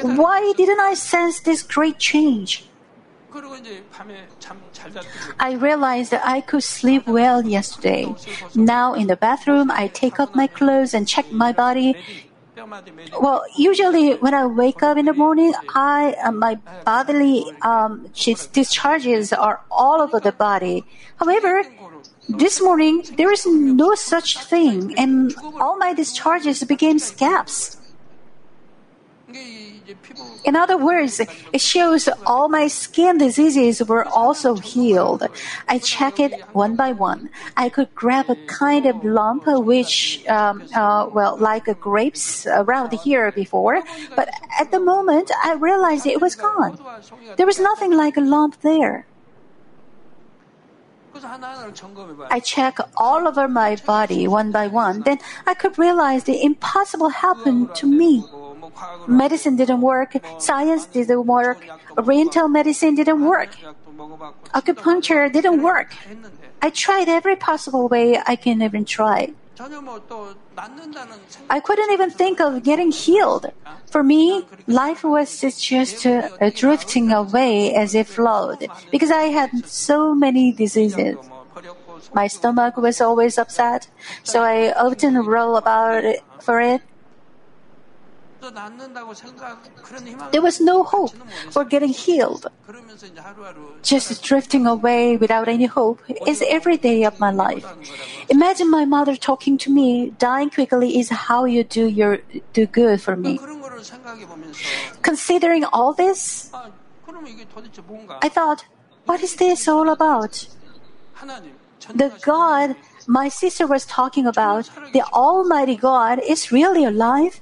Why 0.00 0.52
didn't 0.56 0.80
I 0.80 0.94
sense 0.94 1.40
this 1.40 1.62
great 1.62 1.98
change? 1.98 2.64
I 5.38 5.52
realized 5.52 6.10
that 6.12 6.22
I 6.24 6.40
could 6.40 6.62
sleep 6.64 7.06
well 7.06 7.44
yesterday. 7.44 8.14
Now 8.54 8.94
in 8.94 9.06
the 9.06 9.16
bathroom, 9.16 9.70
I 9.70 9.88
take 9.88 10.18
off 10.18 10.34
my 10.34 10.46
clothes 10.46 10.94
and 10.94 11.06
check 11.06 11.30
my 11.30 11.52
body. 11.52 11.94
Well, 13.20 13.44
usually 13.56 14.14
when 14.14 14.34
I 14.34 14.46
wake 14.46 14.82
up 14.82 14.96
in 14.96 15.06
the 15.06 15.12
morning, 15.12 15.52
I 15.74 16.16
uh, 16.24 16.32
my 16.32 16.56
bodily 16.84 17.44
um, 17.62 18.10
discharges 18.52 19.32
are 19.32 19.60
all 19.70 20.02
over 20.02 20.18
the 20.20 20.32
body. 20.32 20.84
However, 21.16 21.62
this 22.28 22.60
morning 22.60 23.04
there 23.16 23.32
is 23.32 23.46
no 23.46 23.94
such 23.94 24.38
thing, 24.38 24.98
and 24.98 25.34
all 25.60 25.76
my 25.78 25.94
discharges 25.94 26.64
became 26.64 26.98
scabs. 26.98 27.78
In 30.44 30.56
other 30.56 30.76
words, 30.76 31.20
it 31.52 31.60
shows 31.60 32.08
all 32.26 32.48
my 32.48 32.68
skin 32.68 33.18
diseases 33.18 33.82
were 33.82 34.06
also 34.06 34.56
healed. 34.56 35.26
I 35.68 35.78
check 35.78 36.20
it 36.20 36.40
one 36.52 36.76
by 36.76 36.92
one. 36.92 37.30
I 37.56 37.68
could 37.68 37.94
grab 37.94 38.28
a 38.28 38.36
kind 38.46 38.86
of 38.86 39.02
lump 39.04 39.44
which, 39.46 40.26
um, 40.28 40.62
uh, 40.74 41.08
well, 41.12 41.36
like 41.38 41.68
a 41.68 41.74
grapes 41.74 42.46
around 42.46 42.92
here 42.92 43.32
before, 43.32 43.82
but 44.16 44.28
at 44.58 44.70
the 44.70 44.80
moment 44.80 45.30
I 45.42 45.54
realized 45.54 46.06
it 46.06 46.20
was 46.20 46.34
gone. 46.34 46.78
There 47.36 47.46
was 47.46 47.58
nothing 47.58 47.92
like 47.92 48.16
a 48.16 48.20
lump 48.20 48.60
there. 48.60 49.06
I 52.30 52.40
check 52.40 52.78
all 52.96 53.26
over 53.26 53.48
my 53.48 53.76
body 53.86 54.26
one 54.28 54.52
by 54.52 54.68
one, 54.68 55.02
then 55.02 55.18
I 55.46 55.54
could 55.54 55.78
realize 55.78 56.24
the 56.24 56.42
impossible 56.42 57.08
happened 57.08 57.74
to 57.76 57.86
me. 57.86 58.24
Medicine 59.06 59.56
didn't 59.56 59.80
work, 59.80 60.16
science 60.38 60.86
didn't 60.86 61.26
work, 61.26 61.64
oriental 61.96 62.48
medicine 62.48 62.94
didn't 62.94 63.24
work, 63.24 63.50
acupuncture 64.54 65.32
didn't 65.32 65.62
work. 65.62 65.94
I 66.62 66.70
tried 66.70 67.08
every 67.08 67.36
possible 67.36 67.88
way 67.88 68.18
I 68.26 68.36
can 68.36 68.62
even 68.62 68.84
try. 68.84 69.32
I 71.50 71.60
couldn't 71.60 71.90
even 71.90 72.10
think 72.10 72.40
of 72.40 72.62
getting 72.62 72.92
healed. 72.92 73.46
For 73.90 74.02
me, 74.04 74.44
life 74.66 75.02
was 75.02 75.40
just 75.40 76.06
uh, 76.06 76.50
drifting 76.54 77.10
away 77.10 77.74
as 77.74 77.94
it 77.94 78.06
flowed 78.06 78.68
because 78.92 79.10
I 79.10 79.24
had 79.24 79.66
so 79.66 80.14
many 80.14 80.52
diseases. 80.52 81.16
My 82.14 82.28
stomach 82.28 82.76
was 82.76 83.00
always 83.00 83.36
upset, 83.36 83.88
so 84.22 84.42
I 84.42 84.72
often 84.72 85.16
roll 85.26 85.56
about 85.56 86.04
it 86.04 86.22
for 86.40 86.60
it. 86.60 86.82
There 90.32 90.42
was 90.42 90.60
no 90.60 90.84
hope 90.84 91.12
for 91.50 91.64
getting 91.64 91.90
healed. 91.90 92.46
Just 93.82 94.22
drifting 94.22 94.66
away 94.66 95.16
without 95.16 95.48
any 95.48 95.66
hope 95.66 96.00
is 96.26 96.42
every 96.46 96.76
day 96.76 97.04
of 97.04 97.18
my 97.18 97.30
life. 97.30 97.66
Imagine 98.28 98.70
my 98.70 98.84
mother 98.84 99.16
talking 99.16 99.58
to 99.58 99.70
me, 99.70 100.10
dying 100.18 100.50
quickly 100.50 100.98
is 100.98 101.08
how 101.10 101.44
you 101.44 101.64
do 101.64 101.86
your 101.86 102.18
do 102.52 102.66
good 102.66 103.00
for 103.00 103.16
me. 103.16 103.40
Considering 105.02 105.64
all 105.64 105.92
this, 105.92 106.50
I 108.22 108.28
thought, 108.28 108.64
what 109.06 109.22
is 109.22 109.36
this 109.36 109.66
all 109.66 109.88
about? 109.88 110.46
The 111.94 112.12
God 112.22 112.76
my 113.08 113.28
sister 113.28 113.66
was 113.66 113.86
talking 113.86 114.26
about, 114.26 114.70
the 114.92 115.02
Almighty 115.14 115.76
God, 115.76 116.20
is 116.20 116.52
really 116.52 116.84
alive? 116.84 117.40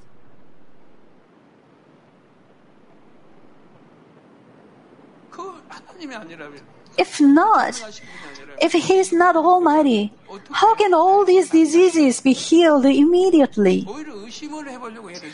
If 6.97 7.21
not, 7.21 7.81
if 8.59 8.73
He 8.73 8.97
is 8.97 9.13
not 9.13 9.35
Almighty, 9.35 10.13
how 10.51 10.73
can 10.75 10.93
all 10.93 11.25
these 11.25 11.49
diseases 11.49 12.21
be 12.21 12.33
healed 12.33 12.85
immediately? 12.85 13.87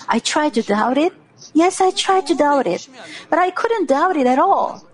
I 0.10 0.20
tried 0.20 0.54
to 0.56 0.62
doubt 0.62 0.98
it. 0.98 1.14
Yes, 1.54 1.82
I 1.82 1.92
tried 1.92 2.28
to 2.28 2.36
doubt 2.36 2.68
it, 2.68 2.88
but 3.30 3.40
I 3.40 3.50
couldn't 3.52 3.88
doubt 3.88 4.18
it 4.18 4.28
at 4.28 4.40
all. 4.40 4.86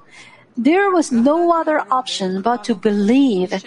There 0.60 0.92
was 0.92 1.10
no 1.10 1.54
other 1.56 1.80
option 1.90 2.42
but 2.42 2.66
to 2.66 2.76
believe. 2.76 3.64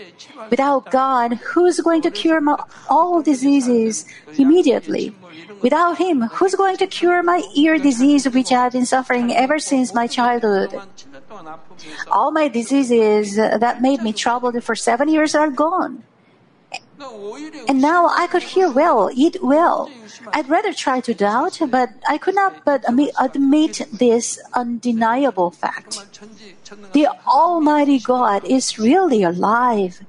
Without 0.50 0.90
God, 0.90 1.40
who's 1.40 1.80
going 1.80 2.02
to 2.02 2.11
cure 2.11 2.38
my 2.38 2.62
all 2.90 3.22
diseases 3.22 4.04
immediately? 4.37 5.16
Without 5.62 5.96
Him, 5.96 6.28
who's 6.37 6.54
going 6.54 6.76
to 6.76 6.87
cure 6.87 7.22
my 7.22 7.40
ear 7.56 7.78
disease, 7.78 8.28
which 8.28 8.52
I've 8.52 8.72
been 8.72 8.84
suffering 8.84 9.32
ever 9.32 9.58
since 9.58 9.94
my 9.94 10.06
childhood? 10.06 10.76
All 12.11 12.30
my 12.30 12.49
diseases 12.49 13.37
that 13.37 13.80
made 13.80 14.02
me 14.02 14.12
troubled 14.12 14.62
for 14.62 14.75
seven 14.75 15.08
years 15.08 15.34
are 15.34 15.49
gone. 15.49 16.04
And 17.68 17.80
now 17.80 18.09
I 18.09 18.26
could 18.26 18.42
hear 18.42 18.71
well, 18.71 19.11
eat 19.14 19.37
well. 19.42 19.90
I'd 20.32 20.49
rather 20.49 20.73
try 20.73 21.00
to 21.00 21.14
doubt, 21.14 21.61
but 21.71 21.90
I 22.09 22.18
could 22.18 22.35
not 22.35 22.64
but 22.64 22.85
admit 22.88 23.87
this 23.92 24.38
undeniable 24.54 25.50
fact. 25.50 26.21
The 26.92 27.09
Almighty 27.26 27.99
God 27.99 28.44
is 28.44 28.78
really 28.78 29.23
alive. 29.23 30.04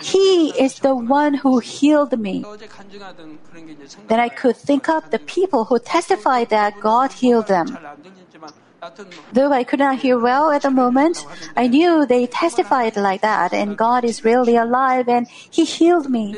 He 0.00 0.52
is 0.60 0.80
the 0.80 0.94
one 0.94 1.34
who 1.34 1.58
healed 1.58 2.18
me. 2.18 2.44
Then 4.08 4.20
I 4.20 4.28
could 4.28 4.56
think 4.56 4.88
of 4.88 5.10
the 5.10 5.18
people 5.18 5.64
who 5.64 5.78
testified 5.78 6.50
that 6.50 6.80
God 6.80 7.12
healed 7.12 7.48
them. 7.48 7.78
Though 9.32 9.52
I 9.52 9.64
could 9.64 9.78
not 9.78 9.98
hear 9.98 10.18
well 10.18 10.50
at 10.50 10.62
the 10.62 10.70
moment, 10.70 11.24
I 11.56 11.66
knew 11.66 12.06
they 12.06 12.26
testified 12.26 12.96
like 12.96 13.20
that, 13.22 13.52
and 13.52 13.76
God 13.76 14.04
is 14.04 14.24
really 14.24 14.56
alive, 14.56 15.08
and 15.08 15.26
He 15.28 15.64
healed 15.64 16.10
me. 16.10 16.34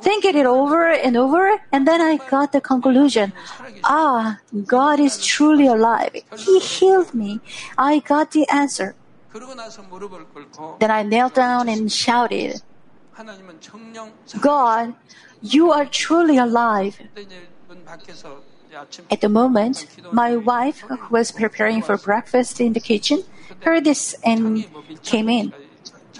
Thinking 0.00 0.36
it 0.36 0.46
over 0.46 0.90
and 0.90 1.16
over, 1.16 1.60
and 1.72 1.86
then 1.86 2.00
I 2.00 2.18
got 2.30 2.52
the 2.52 2.60
conclusion 2.60 3.32
Ah, 3.84 4.38
God 4.66 5.00
is 5.00 5.24
truly 5.24 5.66
alive. 5.66 6.14
He 6.36 6.58
healed 6.58 7.14
me. 7.14 7.40
I 7.76 8.00
got 8.00 8.32
the 8.32 8.48
answer. 8.48 8.94
Then 10.80 10.90
I 10.90 11.02
knelt 11.02 11.34
down 11.34 11.68
and 11.68 11.90
shouted, 11.90 12.62
God, 14.40 14.94
you 15.40 15.70
are 15.72 15.86
truly 15.86 16.38
alive. 16.38 17.00
At 19.10 19.20
the 19.20 19.28
moment, 19.28 19.86
my 20.12 20.36
wife, 20.36 20.80
who 20.80 20.98
was 21.10 21.32
preparing 21.32 21.82
for 21.82 21.96
breakfast 21.96 22.60
in 22.60 22.72
the 22.72 22.80
kitchen, 22.80 23.24
heard 23.60 23.84
this 23.84 24.14
and 24.24 24.66
came 25.02 25.28
in. 25.28 25.52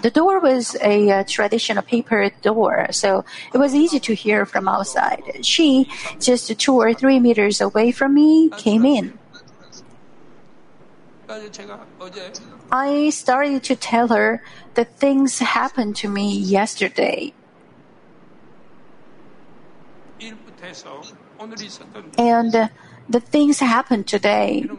The 0.01 0.09
door 0.09 0.39
was 0.39 0.75
a, 0.81 1.09
a 1.09 1.23
traditional 1.25 1.83
paper 1.83 2.29
door, 2.41 2.87
so 2.91 3.25
it 3.53 3.57
was 3.57 3.75
easy 3.75 3.99
to 3.99 4.15
hear 4.15 4.45
from 4.45 4.67
outside. 4.67 5.45
She, 5.45 5.89
just 6.19 6.57
two 6.57 6.75
or 6.75 6.93
three 6.93 7.19
meters 7.19 7.59
away 7.59 7.91
from 7.91 8.13
me, 8.15 8.49
came 8.57 8.85
in. 8.85 9.19
I 12.71 13.09
started 13.09 13.63
to 13.63 13.75
tell 13.75 14.07
her 14.07 14.41
that 14.75 14.97
things 14.97 15.39
happened 15.39 15.95
to 15.97 16.07
me 16.07 16.31
yesterday 16.37 17.33
and 22.17 22.69
the 23.09 23.19
things 23.19 23.59
happened 23.59 24.07
today 24.07 24.69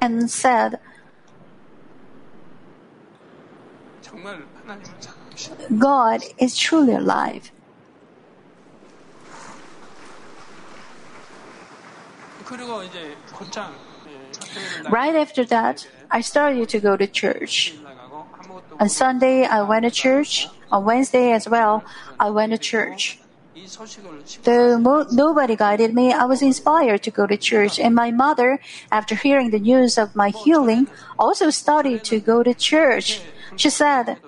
and 0.00 0.30
said, 0.30 0.80
God 5.78 6.22
is 6.38 6.56
truly 6.56 6.94
alive. 6.94 7.50
Right 14.90 15.14
after 15.14 15.44
that, 15.44 15.86
I 16.10 16.20
started 16.22 16.68
to 16.70 16.80
go 16.80 16.96
to 16.96 17.06
church. 17.06 17.74
On 18.80 18.88
Sunday, 18.88 19.44
I 19.44 19.62
went 19.62 19.84
to 19.84 19.90
church. 19.90 20.48
On 20.72 20.84
Wednesday 20.84 21.32
as 21.32 21.48
well, 21.48 21.84
I 22.18 22.30
went 22.30 22.52
to 22.52 22.58
church. 22.58 23.20
Though 24.42 25.06
nobody 25.10 25.56
guided 25.56 25.94
me, 25.94 26.12
I 26.12 26.24
was 26.24 26.42
inspired 26.42 27.02
to 27.02 27.10
go 27.10 27.26
to 27.26 27.36
church. 27.36 27.78
And 27.78 27.94
my 27.94 28.10
mother, 28.10 28.60
after 28.92 29.14
hearing 29.14 29.50
the 29.50 29.58
news 29.58 29.98
of 29.98 30.14
my 30.14 30.30
healing, 30.30 30.88
also 31.18 31.50
started 31.50 32.04
to 32.04 32.20
go 32.20 32.42
to 32.42 32.54
church. 32.54 33.20
She 33.56 33.70
said, 33.70 34.18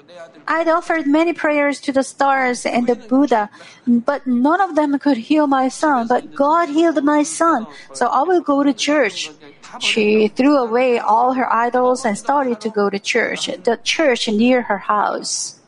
I'd 0.48 0.68
offered 0.68 1.06
many 1.06 1.32
prayers 1.32 1.80
to 1.82 1.92
the 1.92 2.02
stars 2.02 2.66
and 2.66 2.86
the 2.86 2.96
Buddha, 2.96 3.50
but 3.86 4.26
none 4.26 4.60
of 4.60 4.74
them 4.74 4.98
could 4.98 5.18
heal 5.18 5.46
my 5.46 5.68
son, 5.68 6.08
but 6.08 6.34
God 6.34 6.68
healed 6.68 7.02
my 7.04 7.22
son, 7.22 7.66
so 7.92 8.06
I 8.06 8.22
will 8.22 8.40
go 8.40 8.62
to 8.62 8.72
church. 8.72 9.30
She 9.78 10.28
threw 10.28 10.56
away 10.56 10.98
all 10.98 11.34
her 11.34 11.46
idols 11.52 12.04
and 12.04 12.18
started 12.18 12.60
to 12.62 12.70
go 12.70 12.90
to 12.90 12.98
church, 12.98 13.46
the 13.46 13.78
church 13.84 14.26
near 14.28 14.62
her 14.62 14.78
house. 14.78 15.60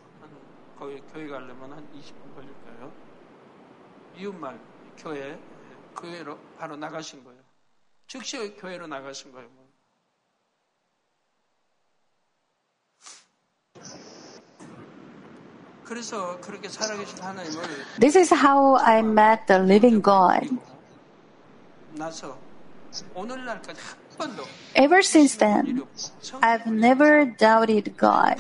이웃말 4.22 4.60
교회 4.98 5.40
교회로 5.96 6.38
바로 6.58 6.76
나가신 6.76 7.24
거예요. 7.24 7.40
즉시 8.08 8.56
교회로 8.56 8.88
나가신 8.88 9.32
거예요. 9.32 9.50
그래서 15.84 16.40
그렇게 16.42 16.68
살아계신 16.68 17.20
하나님을 17.20 17.64
This 18.00 18.18
is 18.18 18.34
how 18.34 18.78
I 18.84 19.00
met 19.00 19.46
the 19.48 19.62
living 19.62 20.04
God. 20.04 20.58
나서 21.94 22.38
오늘날까지 23.16 23.82
한 23.82 24.18
번도 24.18 24.44
Ever 24.76 25.00
since 25.00 25.38
then, 25.38 25.84
I've 26.42 26.68
never 26.68 27.26
doubted 27.38 27.98
God, 27.98 28.36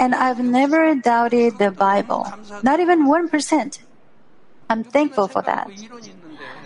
and 0.00 0.14
I've 0.14 0.40
never 0.40 0.94
doubted 1.00 1.58
the 1.58 1.70
Bible, 1.70 2.24
not 2.62 2.80
even 2.80 3.06
1%. 3.06 3.78
I'm 4.69 4.83
thankful 4.83 5.27
for 5.27 5.41
that. 5.43 5.69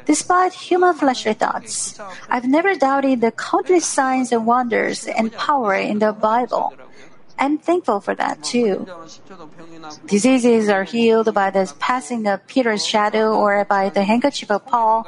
Despite 0.05 0.53
human 0.53 0.93
fleshly 0.95 1.33
thoughts, 1.33 1.99
I've 2.29 2.47
never 2.47 2.75
doubted 2.75 3.21
the 3.21 3.31
countless 3.31 3.85
signs 3.85 4.31
and 4.31 4.45
wonders 4.45 5.05
and 5.05 5.31
power 5.33 5.75
in 5.75 5.99
the 5.99 6.13
Bible. 6.13 6.73
I'm 7.38 7.57
thankful 7.57 8.01
for 8.01 8.15
that 8.15 8.43
too. 8.43 8.85
Diseases 10.05 10.67
are 10.67 10.83
healed 10.83 11.33
by 11.33 11.49
the 11.51 11.71
passing 11.79 12.27
of 12.27 12.45
Peter's 12.47 12.85
shadow 12.85 13.33
or 13.33 13.63
by 13.63 13.89
the 13.89 14.03
handkerchief 14.03 14.51
of 14.51 14.65
Paul. 14.65 15.07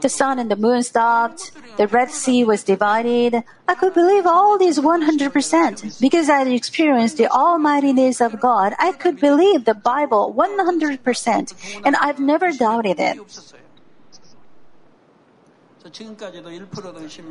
The 0.00 0.08
sun 0.08 0.38
and 0.38 0.50
the 0.50 0.56
moon 0.56 0.82
stopped. 0.82 1.52
The 1.76 1.86
Red 1.86 2.10
Sea 2.10 2.44
was 2.44 2.62
divided. 2.62 3.42
I 3.68 3.74
could 3.74 3.94
believe 3.94 4.26
all 4.26 4.58
these 4.58 4.78
100% 4.78 6.00
because 6.00 6.28
I 6.28 6.38
had 6.38 6.48
experienced 6.48 7.16
the 7.16 7.28
almightiness 7.28 8.20
of 8.20 8.40
God. 8.40 8.74
I 8.78 8.92
could 8.92 9.20
believe 9.20 9.64
the 9.64 9.74
Bible 9.74 10.34
100% 10.36 11.54
and 11.84 11.96
I've 11.96 12.20
never 12.20 12.52
doubted 12.52 13.00
it. 13.00 13.18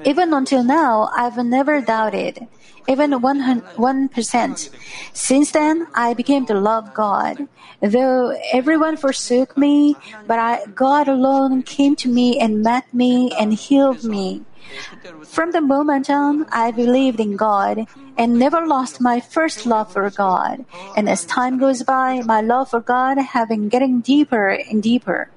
Even 0.05 0.33
until 0.33 0.63
now, 0.63 1.09
I've 1.15 1.37
never 1.37 1.81
doubted, 1.81 2.47
even 2.87 3.11
100%. 3.11 4.69
Since 5.13 5.51
then, 5.51 5.87
I 5.93 6.13
became 6.13 6.45
to 6.47 6.53
love 6.53 6.93
God. 6.93 7.47
Though 7.81 8.35
everyone 8.51 8.97
forsook 8.97 9.57
me, 9.57 9.97
but 10.25 10.39
I, 10.39 10.65
God 10.73 11.07
alone 11.07 11.63
came 11.63 11.95
to 11.97 12.09
me 12.09 12.39
and 12.39 12.61
met 12.61 12.93
me 12.93 13.31
and 13.39 13.53
healed 13.53 14.03
me. 14.03 14.43
From 15.23 15.51
the 15.51 15.61
moment 15.61 16.09
on, 16.09 16.45
I 16.51 16.71
believed 16.71 17.19
in 17.19 17.35
God 17.35 17.85
and 18.17 18.39
never 18.39 18.65
lost 18.65 19.01
my 19.01 19.19
first 19.19 19.65
love 19.65 19.91
for 19.91 20.09
God. 20.09 20.65
And 20.95 21.09
as 21.09 21.25
time 21.25 21.57
goes 21.57 21.83
by, 21.83 22.21
my 22.21 22.41
love 22.41 22.69
for 22.69 22.79
God 22.79 23.17
have 23.17 23.49
been 23.49 23.67
getting 23.67 24.01
deeper 24.01 24.49
and 24.49 24.81
deeper. 24.81 25.29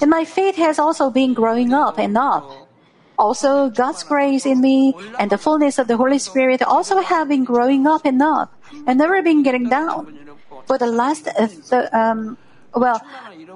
And 0.00 0.10
my 0.10 0.24
faith 0.24 0.56
has 0.56 0.78
also 0.78 1.10
been 1.10 1.34
growing 1.34 1.72
up 1.72 1.98
and 1.98 2.16
up. 2.16 2.68
Also, 3.16 3.70
God's 3.70 4.02
grace 4.02 4.44
in 4.46 4.60
me 4.60 4.94
and 5.18 5.30
the 5.30 5.38
fullness 5.38 5.78
of 5.78 5.86
the 5.86 5.96
Holy 5.96 6.18
Spirit 6.18 6.62
also 6.62 6.98
have 7.00 7.28
been 7.28 7.44
growing 7.44 7.86
up 7.86 8.04
and 8.04 8.20
up 8.20 8.52
and 8.86 8.98
never 8.98 9.22
been 9.22 9.42
getting 9.42 9.68
down. 9.68 10.18
For 10.66 10.78
the 10.78 10.86
last, 10.86 11.28
uh, 11.28 11.46
the, 11.70 11.90
um, 11.96 12.38
well, 12.74 13.00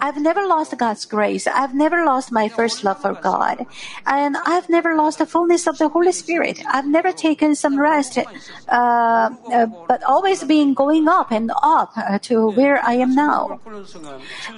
I've 0.01 0.21
never 0.21 0.47
lost 0.47 0.77
God's 0.77 1.05
grace. 1.05 1.47
I've 1.47 1.75
never 1.75 2.05
lost 2.05 2.33
my 2.33 2.49
first 2.49 2.85
love 2.85 3.01
for 3.01 3.15
God. 3.15 3.67
And 4.07 4.37
I've 4.37 4.69
never 4.69 4.95
lost 4.97 5.19
the 5.19 5.27
fullness 5.27 5.67
of 5.67 5.79
the 5.79 5.89
Holy 5.89 6.13
Spirit. 6.13 6.63
I've 6.67 6.87
never 6.87 7.13
taken 7.13 7.55
some 7.55 7.79
rest, 7.79 8.19
uh, 8.19 8.71
uh, 8.71 9.67
but 9.89 10.03
always 10.05 10.45
been 10.45 10.75
going 10.75 11.09
up 11.09 11.33
and 11.33 11.51
up 11.63 11.93
uh, 11.97 12.19
to 12.31 12.51
where 12.51 12.85
I 12.85 12.95
am 12.95 13.15
now. 13.15 13.61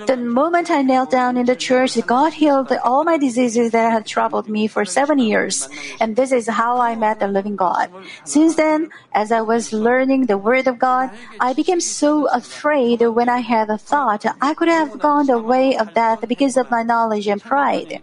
The 0.06 0.16
moment 0.16 0.70
I 0.70 0.82
knelt 0.82 1.10
down 1.10 1.36
in 1.36 1.46
the 1.46 1.56
church, 1.56 1.98
God 2.06 2.34
healed 2.34 2.72
all 2.84 3.04
my 3.04 3.16
diseases 3.18 3.70
that 3.72 3.90
had 3.92 4.06
troubled 4.06 4.48
me 4.48 4.66
for 4.66 4.84
seven 4.84 5.18
years. 5.18 5.68
And 6.00 6.16
this 6.16 6.32
is 6.32 6.48
how 6.48 6.80
I 6.80 6.96
met 6.96 7.20
the 7.20 7.28
living 7.28 7.56
God. 7.56 7.90
Since 8.24 8.56
then, 8.56 8.90
as 9.12 9.32
I 9.32 9.40
was 9.40 9.72
learning 9.72 10.26
the 10.26 10.38
Word 10.38 10.66
of 10.66 10.78
God, 10.78 11.10
I 11.38 11.52
became 11.52 11.80
so 11.80 12.28
afraid 12.28 13.00
when 13.02 13.28
I 13.28 13.38
had 13.38 13.70
a 13.70 13.78
thought 13.78 14.24
I 14.40 14.54
could 14.54 14.68
have 14.68 14.98
gone 14.98 15.29
the 15.30 15.38
way 15.38 15.76
of 15.76 15.94
death 15.94 16.20
because 16.26 16.56
of 16.56 16.70
my 16.70 16.82
knowledge 16.82 17.26
and 17.28 17.40
pride. 17.40 18.02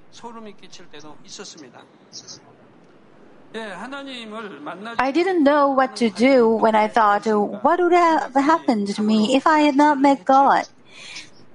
I 4.99 5.11
didn't 5.11 5.43
know 5.43 5.63
what 5.79 5.95
to 5.97 6.09
do 6.09 6.49
when 6.49 6.75
I 6.75 6.87
thought, 6.87 7.25
what 7.65 7.79
would 7.79 7.93
have 7.93 8.33
happened 8.35 8.87
to 8.95 9.01
me 9.01 9.35
if 9.35 9.45
I 9.47 9.59
had 9.67 9.75
not 9.75 9.99
met 9.99 10.25
God? 10.25 10.65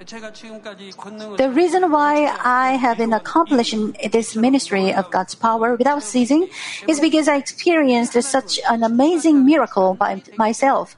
The 0.02 1.50
reason 1.54 1.92
why 1.92 2.26
I 2.42 2.72
have 2.84 2.98
been 2.98 3.12
accomplishing 3.12 3.94
this 4.10 4.34
ministry 4.34 4.92
of 4.92 5.10
God's 5.12 5.36
power 5.36 5.76
without 5.76 6.02
ceasing 6.02 6.48
is 6.88 6.98
because 6.98 7.28
I 7.28 7.36
experienced 7.36 8.20
such 8.22 8.58
an 8.68 8.82
amazing 8.82 9.46
miracle 9.46 9.94
by 9.94 10.22
myself. 10.36 10.96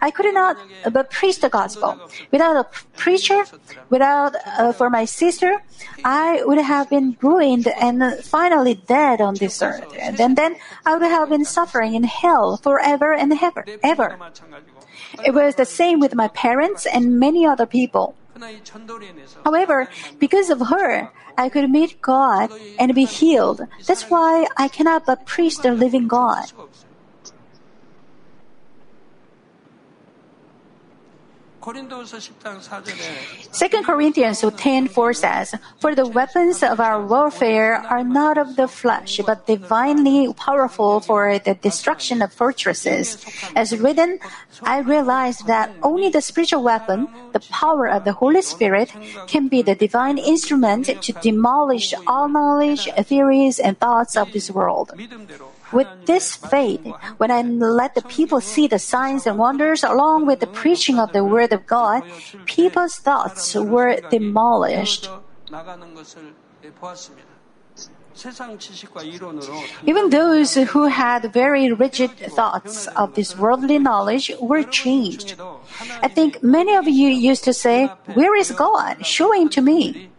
I 0.00 0.10
could 0.10 0.32
not 0.34 0.56
but 0.92 1.10
preach 1.10 1.40
the 1.40 1.48
gospel. 1.48 2.00
Without 2.30 2.56
a 2.56 2.64
preacher, 2.96 3.44
without 3.90 4.34
uh, 4.46 4.72
for 4.72 4.90
my 4.90 5.04
sister, 5.04 5.62
I 6.04 6.42
would 6.44 6.58
have 6.58 6.88
been 6.90 7.16
ruined 7.20 7.68
and 7.68 8.02
finally 8.24 8.74
dead 8.74 9.20
on 9.20 9.34
this 9.34 9.62
earth. 9.62 9.92
And 9.98 10.36
then 10.36 10.56
I 10.86 10.94
would 10.96 11.02
have 11.02 11.28
been 11.28 11.44
suffering 11.44 11.94
in 11.94 12.04
hell 12.04 12.56
forever 12.56 13.12
and 13.14 13.32
ever. 13.42 13.64
ever. 13.82 14.18
It 15.24 15.34
was 15.34 15.54
the 15.54 15.64
same 15.66 16.00
with 16.00 16.14
my 16.14 16.28
parents 16.28 16.86
and 16.86 17.18
many 17.18 17.46
other 17.46 17.66
people. 17.66 18.14
However, 19.44 19.88
because 20.18 20.50
of 20.50 20.60
her, 20.68 21.10
I 21.36 21.48
could 21.48 21.70
meet 21.70 22.00
God 22.00 22.50
and 22.78 22.94
be 22.94 23.04
healed. 23.04 23.60
That's 23.86 24.08
why 24.10 24.46
I 24.56 24.68
cannot 24.68 25.06
but 25.06 25.26
preach 25.26 25.58
the 25.58 25.72
living 25.72 26.08
God. 26.08 26.52
2 31.62 31.70
Corinthians 33.84 34.42
10:4 34.42 35.14
says, 35.14 35.54
For 35.78 35.94
the 35.94 36.08
weapons 36.08 36.62
of 36.62 36.80
our 36.80 36.98
warfare 37.06 37.78
are 37.86 38.02
not 38.02 38.36
of 38.36 38.56
the 38.56 38.66
flesh, 38.66 39.20
but 39.24 39.46
divinely 39.46 40.26
powerful 40.34 40.98
for 40.98 41.38
the 41.38 41.54
destruction 41.54 42.20
of 42.20 42.32
fortresses. 42.32 43.22
As 43.54 43.78
written, 43.78 44.18
I 44.64 44.80
realized 44.80 45.46
that 45.46 45.70
only 45.84 46.10
the 46.10 46.20
spiritual 46.20 46.64
weapon, 46.66 47.06
the 47.32 47.44
power 47.54 47.86
of 47.86 48.02
the 48.02 48.14
Holy 48.14 48.42
Spirit, 48.42 48.90
can 49.28 49.46
be 49.46 49.62
the 49.62 49.76
divine 49.76 50.18
instrument 50.18 50.86
to 50.86 51.12
demolish 51.22 51.94
all 52.08 52.28
knowledge, 52.28 52.90
theories, 53.06 53.60
and 53.62 53.78
thoughts 53.78 54.16
of 54.16 54.32
this 54.32 54.50
world. 54.50 54.90
With 55.72 55.88
this 56.06 56.36
faith, 56.36 56.86
when 57.16 57.30
I 57.30 57.42
let 57.42 57.94
the 57.94 58.02
people 58.02 58.40
see 58.40 58.66
the 58.66 58.78
signs 58.78 59.26
and 59.26 59.38
wonders 59.38 59.82
along 59.82 60.26
with 60.26 60.40
the 60.40 60.46
preaching 60.46 60.98
of 60.98 61.12
the 61.12 61.24
Word 61.24 61.52
of 61.52 61.66
God, 61.66 62.02
people's 62.46 62.96
thoughts 62.96 63.54
were 63.54 63.98
demolished. 64.10 65.08
Even 69.86 70.10
those 70.10 70.54
who 70.54 70.84
had 70.86 71.32
very 71.32 71.72
rigid 71.72 72.10
thoughts 72.36 72.86
of 72.88 73.14
this 73.14 73.36
worldly 73.36 73.78
knowledge 73.78 74.30
were 74.40 74.62
changed. 74.62 75.34
I 76.02 76.08
think 76.08 76.42
many 76.42 76.74
of 76.74 76.86
you 76.86 77.08
used 77.08 77.44
to 77.44 77.54
say, 77.54 77.86
Where 78.14 78.36
is 78.36 78.50
God? 78.52 79.06
Show 79.06 79.32
him 79.32 79.48
to 79.50 79.62
me. 79.62 80.10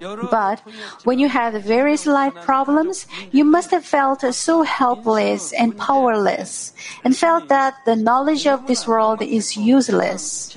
But 0.00 0.60
when 1.04 1.18
you 1.18 1.28
had 1.28 1.54
various 1.62 2.06
life 2.06 2.34
problems, 2.44 3.06
you 3.32 3.44
must 3.44 3.70
have 3.70 3.84
felt 3.84 4.22
so 4.34 4.62
helpless 4.62 5.52
and 5.52 5.76
powerless, 5.76 6.72
and 7.04 7.16
felt 7.16 7.48
that 7.48 7.74
the 7.84 7.96
knowledge 7.96 8.46
of 8.46 8.66
this 8.66 8.86
world 8.86 9.22
is 9.22 9.56
useless. 9.56 10.56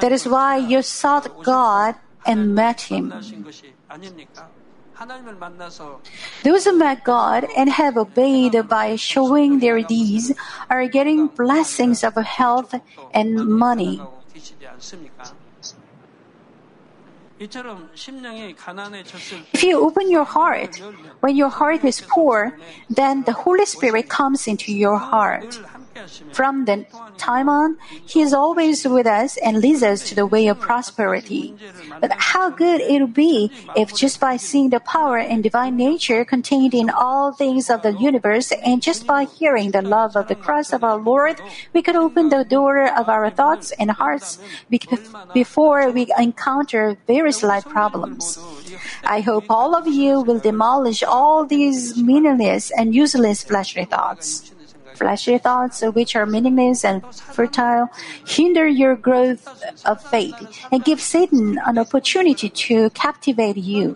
That 0.00 0.12
is 0.12 0.26
why 0.28 0.56
you 0.58 0.82
sought 0.82 1.42
God 1.42 1.94
and 2.26 2.54
met 2.54 2.82
Him. 2.82 3.12
Those 6.42 6.64
who 6.64 6.76
met 6.76 7.04
God 7.04 7.46
and 7.56 7.70
have 7.70 7.96
obeyed 7.96 8.68
by 8.68 8.96
showing 8.96 9.60
their 9.60 9.80
deeds 9.82 10.32
are 10.68 10.88
getting 10.88 11.28
blessings 11.28 12.02
of 12.02 12.16
health 12.16 12.74
and 13.14 13.46
money. 13.46 14.00
If 17.40 17.54
you 19.62 19.80
open 19.80 20.10
your 20.10 20.24
heart, 20.24 20.82
when 21.20 21.36
your 21.36 21.50
heart 21.50 21.84
is 21.84 22.00
poor, 22.00 22.58
then 22.90 23.22
the 23.22 23.32
Holy 23.32 23.64
Spirit 23.66 24.08
comes 24.08 24.48
into 24.48 24.72
your 24.72 24.98
heart. 24.98 25.60
From 26.32 26.64
that 26.66 26.86
time 27.18 27.48
on, 27.48 27.78
He 28.06 28.20
is 28.20 28.32
always 28.32 28.86
with 28.86 29.06
us 29.06 29.36
and 29.38 29.58
leads 29.58 29.82
us 29.82 30.02
to 30.08 30.14
the 30.14 30.26
way 30.26 30.46
of 30.48 30.60
prosperity. 30.60 31.54
But 32.00 32.12
how 32.16 32.50
good 32.50 32.80
it 32.80 33.00
would 33.00 33.14
be 33.14 33.50
if 33.76 33.94
just 33.94 34.20
by 34.20 34.36
seeing 34.36 34.70
the 34.70 34.80
power 34.80 35.18
and 35.18 35.42
divine 35.42 35.76
nature 35.76 36.24
contained 36.24 36.74
in 36.74 36.90
all 36.90 37.32
things 37.32 37.70
of 37.70 37.82
the 37.82 37.92
universe 37.92 38.52
and 38.52 38.82
just 38.82 39.06
by 39.06 39.24
hearing 39.24 39.70
the 39.70 39.82
love 39.82 40.16
of 40.16 40.28
the 40.28 40.34
cross 40.34 40.72
of 40.72 40.84
our 40.84 40.98
Lord, 40.98 41.40
we 41.72 41.82
could 41.82 41.96
open 41.96 42.28
the 42.28 42.44
door 42.44 42.86
of 42.86 43.08
our 43.08 43.30
thoughts 43.30 43.72
and 43.78 43.90
hearts 43.90 44.38
before 45.34 45.90
we 45.90 46.06
encounter 46.18 46.96
various 47.06 47.42
life 47.42 47.64
problems. 47.64 48.38
I 49.04 49.20
hope 49.20 49.44
all 49.48 49.74
of 49.74 49.86
you 49.86 50.20
will 50.20 50.38
demolish 50.38 51.02
all 51.02 51.44
these 51.44 51.96
meaningless 51.96 52.70
and 52.70 52.94
useless 52.94 53.42
fleshly 53.42 53.84
thoughts 53.84 54.52
fleshly 54.98 55.38
thoughts, 55.38 55.82
which 55.94 56.16
are 56.16 56.26
meaningless 56.26 56.84
and 56.84 57.06
fertile, 57.14 57.88
hinder 58.26 58.66
your 58.66 58.96
growth 58.96 59.46
of 59.84 60.02
faith 60.02 60.34
and 60.72 60.84
give 60.84 61.00
Satan 61.00 61.58
an 61.64 61.78
opportunity 61.78 62.48
to 62.48 62.90
captivate 62.90 63.56
you. 63.56 63.94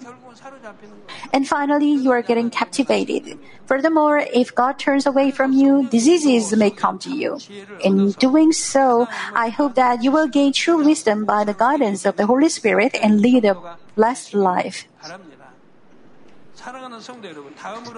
And 1.32 1.48
finally, 1.48 1.90
you 1.90 2.10
are 2.10 2.22
getting 2.22 2.50
captivated. 2.50 3.38
Furthermore, 3.66 4.18
if 4.18 4.54
God 4.54 4.78
turns 4.78 5.06
away 5.06 5.30
from 5.30 5.52
you, 5.52 5.88
diseases 5.88 6.54
may 6.54 6.70
come 6.70 6.98
to 7.00 7.10
you. 7.10 7.38
In 7.82 8.12
doing 8.12 8.52
so, 8.52 9.08
I 9.34 9.48
hope 9.48 9.74
that 9.76 10.02
you 10.02 10.10
will 10.10 10.28
gain 10.28 10.52
true 10.52 10.84
wisdom 10.84 11.24
by 11.24 11.44
the 11.44 11.54
guidance 11.54 12.04
of 12.04 12.16
the 12.16 12.26
Holy 12.26 12.48
Spirit 12.48 12.96
and 13.00 13.20
lead 13.20 13.44
a 13.44 13.56
blessed 13.96 14.34
life. 14.34 14.84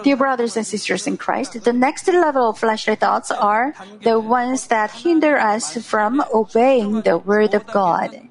Dear 0.02 0.16
brothers 0.16 0.56
and 0.56 0.66
sisters 0.66 1.06
in 1.06 1.16
Christ, 1.16 1.64
the 1.64 1.72
next 1.72 2.08
level 2.08 2.50
of 2.50 2.58
fleshly 2.58 2.96
thoughts 2.96 3.30
are 3.30 3.74
the 4.02 4.18
ones 4.18 4.68
that 4.68 4.90
hinder 4.90 5.36
us 5.38 5.76
from 5.84 6.22
obeying 6.32 7.02
the 7.02 7.18
Word 7.18 7.54
of 7.54 7.66
God. 7.66 8.28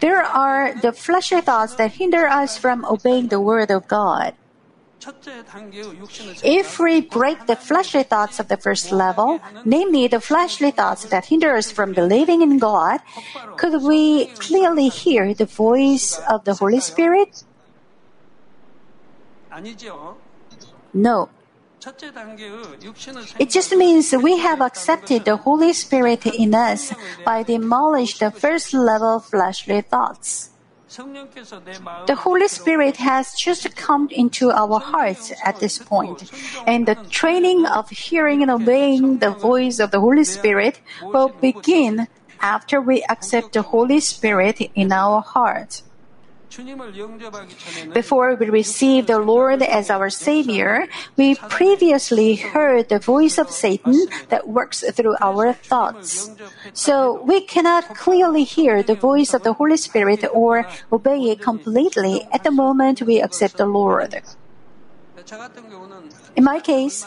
There 0.00 0.22
are 0.22 0.74
the 0.74 0.92
fleshly 0.92 1.40
thoughts 1.40 1.74
that 1.74 1.92
hinder 1.92 2.26
us 2.26 2.56
from 2.56 2.84
obeying 2.84 3.28
the 3.28 3.40
Word 3.40 3.70
of 3.70 3.86
God. 3.86 4.34
If 6.42 6.78
we 6.78 7.00
break 7.02 7.46
the 7.46 7.56
fleshly 7.56 8.02
thoughts 8.02 8.40
of 8.40 8.48
the 8.48 8.56
first 8.56 8.92
level, 8.92 9.40
namely 9.64 10.06
the 10.08 10.20
fleshly 10.20 10.70
thoughts 10.70 11.04
that 11.06 11.26
hinder 11.26 11.54
us 11.56 11.70
from 11.70 11.92
believing 11.92 12.42
in 12.42 12.58
God, 12.58 13.00
could 13.56 13.82
we 13.82 14.26
clearly 14.38 14.88
hear 14.88 15.34
the 15.34 15.46
voice 15.46 16.18
of 16.28 16.44
the 16.44 16.54
Holy 16.54 16.80
Spirit? 16.80 17.44
No. 20.92 21.28
It 23.38 23.50
just 23.50 23.76
means 23.76 24.12
we 24.12 24.38
have 24.38 24.62
accepted 24.62 25.24
the 25.26 25.36
Holy 25.36 25.72
Spirit 25.74 26.24
in 26.26 26.54
us 26.54 26.94
by 27.24 27.42
demolishing 27.42 28.30
the 28.30 28.32
first 28.32 28.72
level 28.72 29.20
fleshly 29.20 29.82
thoughts. 29.82 30.53
The 30.96 32.16
Holy 32.16 32.46
Spirit 32.46 32.98
has 32.98 33.34
just 33.34 33.74
come 33.74 34.08
into 34.12 34.52
our 34.52 34.78
hearts 34.78 35.32
at 35.44 35.58
this 35.58 35.78
point, 35.78 36.30
and 36.68 36.86
the 36.86 36.94
training 37.10 37.66
of 37.66 37.90
hearing 37.90 38.42
and 38.42 38.50
obeying 38.50 39.18
the 39.18 39.30
voice 39.30 39.80
of 39.80 39.90
the 39.90 39.98
Holy 39.98 40.22
Spirit 40.22 40.80
will 41.02 41.30
begin 41.30 42.06
after 42.40 42.80
we 42.80 43.02
accept 43.08 43.54
the 43.54 43.62
Holy 43.62 43.98
Spirit 43.98 44.60
in 44.76 44.92
our 44.92 45.20
heart. 45.20 45.82
Before 47.92 48.34
we 48.34 48.48
receive 48.50 49.06
the 49.06 49.18
Lord 49.18 49.62
as 49.62 49.90
our 49.90 50.10
Savior, 50.10 50.86
we 51.16 51.34
previously 51.34 52.36
heard 52.36 52.88
the 52.88 52.98
voice 52.98 53.38
of 53.38 53.50
Satan 53.50 54.06
that 54.28 54.46
works 54.48 54.84
through 54.92 55.16
our 55.20 55.52
thoughts. 55.52 56.30
So 56.72 57.22
we 57.22 57.40
cannot 57.40 57.96
clearly 57.96 58.44
hear 58.44 58.82
the 58.82 58.94
voice 58.94 59.34
of 59.34 59.42
the 59.42 59.54
Holy 59.54 59.76
Spirit 59.76 60.24
or 60.32 60.66
obey 60.92 61.30
it 61.30 61.40
completely 61.40 62.26
at 62.32 62.44
the 62.44 62.50
moment 62.50 63.02
we 63.02 63.20
accept 63.20 63.56
the 63.56 63.66
Lord. 63.66 64.22
In 66.36 66.44
my 66.44 66.60
case, 66.60 67.06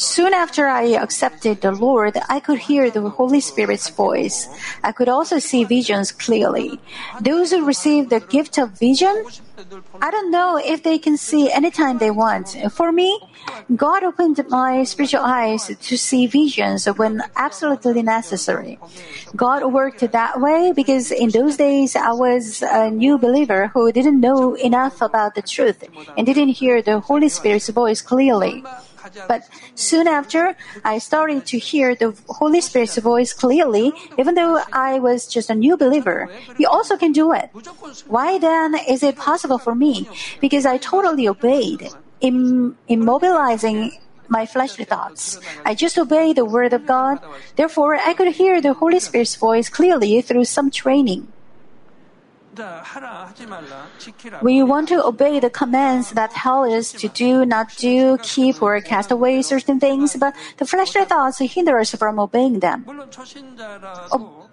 Soon 0.00 0.32
after 0.32 0.66
I 0.66 0.96
accepted 0.96 1.60
the 1.60 1.72
Lord, 1.72 2.16
I 2.26 2.40
could 2.40 2.58
hear 2.58 2.90
the 2.90 3.10
Holy 3.10 3.40
Spirit's 3.40 3.90
voice. 3.90 4.48
I 4.82 4.92
could 4.92 5.10
also 5.10 5.38
see 5.38 5.64
visions 5.64 6.10
clearly. 6.10 6.80
Those 7.20 7.50
who 7.50 7.66
receive 7.66 8.08
the 8.08 8.20
gift 8.20 8.56
of 8.56 8.80
vision, 8.80 9.12
I 10.00 10.10
don't 10.10 10.30
know 10.30 10.56
if 10.56 10.82
they 10.82 10.96
can 10.96 11.18
see 11.18 11.52
anytime 11.52 11.98
they 11.98 12.10
want. 12.10 12.56
For 12.72 12.92
me, 12.92 13.20
God 13.76 14.02
opened 14.02 14.40
my 14.48 14.84
spiritual 14.84 15.20
eyes 15.20 15.68
to 15.68 15.98
see 15.98 16.26
visions 16.26 16.86
when 16.86 17.20
absolutely 17.36 18.02
necessary. 18.02 18.78
God 19.36 19.70
worked 19.70 20.00
that 20.00 20.40
way 20.40 20.72
because 20.72 21.10
in 21.10 21.28
those 21.28 21.58
days 21.58 21.94
I 21.94 22.12
was 22.12 22.62
a 22.62 22.90
new 22.90 23.18
believer 23.18 23.68
who 23.74 23.92
didn't 23.92 24.20
know 24.20 24.54
enough 24.54 25.02
about 25.02 25.34
the 25.34 25.42
truth 25.42 25.84
and 26.16 26.24
didn't 26.26 26.56
hear 26.56 26.80
the 26.80 27.00
Holy 27.00 27.28
Spirit's 27.28 27.68
voice 27.68 28.00
clearly. 28.00 28.64
But 29.28 29.48
soon 29.74 30.06
after, 30.08 30.56
I 30.84 30.98
started 30.98 31.46
to 31.46 31.58
hear 31.58 31.94
the 31.94 32.16
Holy 32.28 32.60
Spirit's 32.60 32.98
voice 32.98 33.32
clearly, 33.32 33.92
even 34.18 34.34
though 34.34 34.60
I 34.72 34.98
was 34.98 35.26
just 35.26 35.50
a 35.50 35.54
new 35.54 35.76
believer. 35.76 36.28
He 36.56 36.66
also 36.66 36.96
can 36.96 37.12
do 37.12 37.32
it. 37.32 37.50
Why 38.06 38.38
then 38.38 38.74
is 38.88 39.02
it 39.02 39.16
possible 39.16 39.58
for 39.58 39.74
me? 39.74 40.08
Because 40.40 40.66
I 40.66 40.78
totally 40.78 41.26
obeyed, 41.28 41.88
Im- 42.20 42.76
immobilizing 42.88 43.92
my 44.28 44.46
fleshly 44.46 44.84
thoughts. 44.84 45.40
I 45.64 45.74
just 45.74 45.98
obeyed 45.98 46.36
the 46.36 46.44
word 46.44 46.72
of 46.72 46.86
God. 46.86 47.18
Therefore, 47.56 47.96
I 47.96 48.14
could 48.14 48.28
hear 48.34 48.60
the 48.60 48.74
Holy 48.74 49.00
Spirit's 49.00 49.34
voice 49.34 49.68
clearly 49.68 50.20
through 50.22 50.44
some 50.44 50.70
training. 50.70 51.26
We 54.42 54.62
want 54.62 54.88
to 54.88 55.04
obey 55.04 55.38
the 55.38 55.50
commands 55.50 56.10
that 56.10 56.32
tell 56.32 56.64
us 56.64 56.92
to 56.92 57.08
do, 57.08 57.46
not 57.46 57.76
do, 57.76 58.18
keep, 58.22 58.60
or 58.62 58.80
cast 58.80 59.10
away 59.10 59.42
certain 59.42 59.78
things, 59.78 60.16
but 60.16 60.34
the 60.56 60.66
fleshly 60.66 61.04
thoughts 61.04 61.38
hinder 61.38 61.78
us 61.78 61.94
from 61.94 62.18
obeying 62.18 62.58
them. 62.60 62.84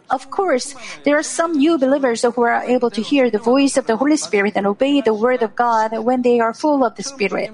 Of 0.10 0.30
course, 0.30 0.74
there 1.04 1.18
are 1.18 1.24
some 1.24 1.52
new 1.54 1.78
believers 1.78 2.22
who 2.24 2.42
are 2.42 2.64
able 2.64 2.90
to 2.92 3.02
hear 3.02 3.30
the 3.30 3.40
voice 3.40 3.76
of 3.76 3.88
the 3.88 3.98
Holy 3.98 4.16
Spirit 4.16 4.54
and 4.56 4.66
obey 4.66 5.02
the 5.02 5.14
Word 5.14 5.44
of 5.44 5.56
God 5.56 5.92
when 6.00 6.22
they 6.22 6.40
are 6.40 6.54
full 6.54 6.86
of 6.86 6.96
the 6.96 7.04
Spirit. 7.04 7.52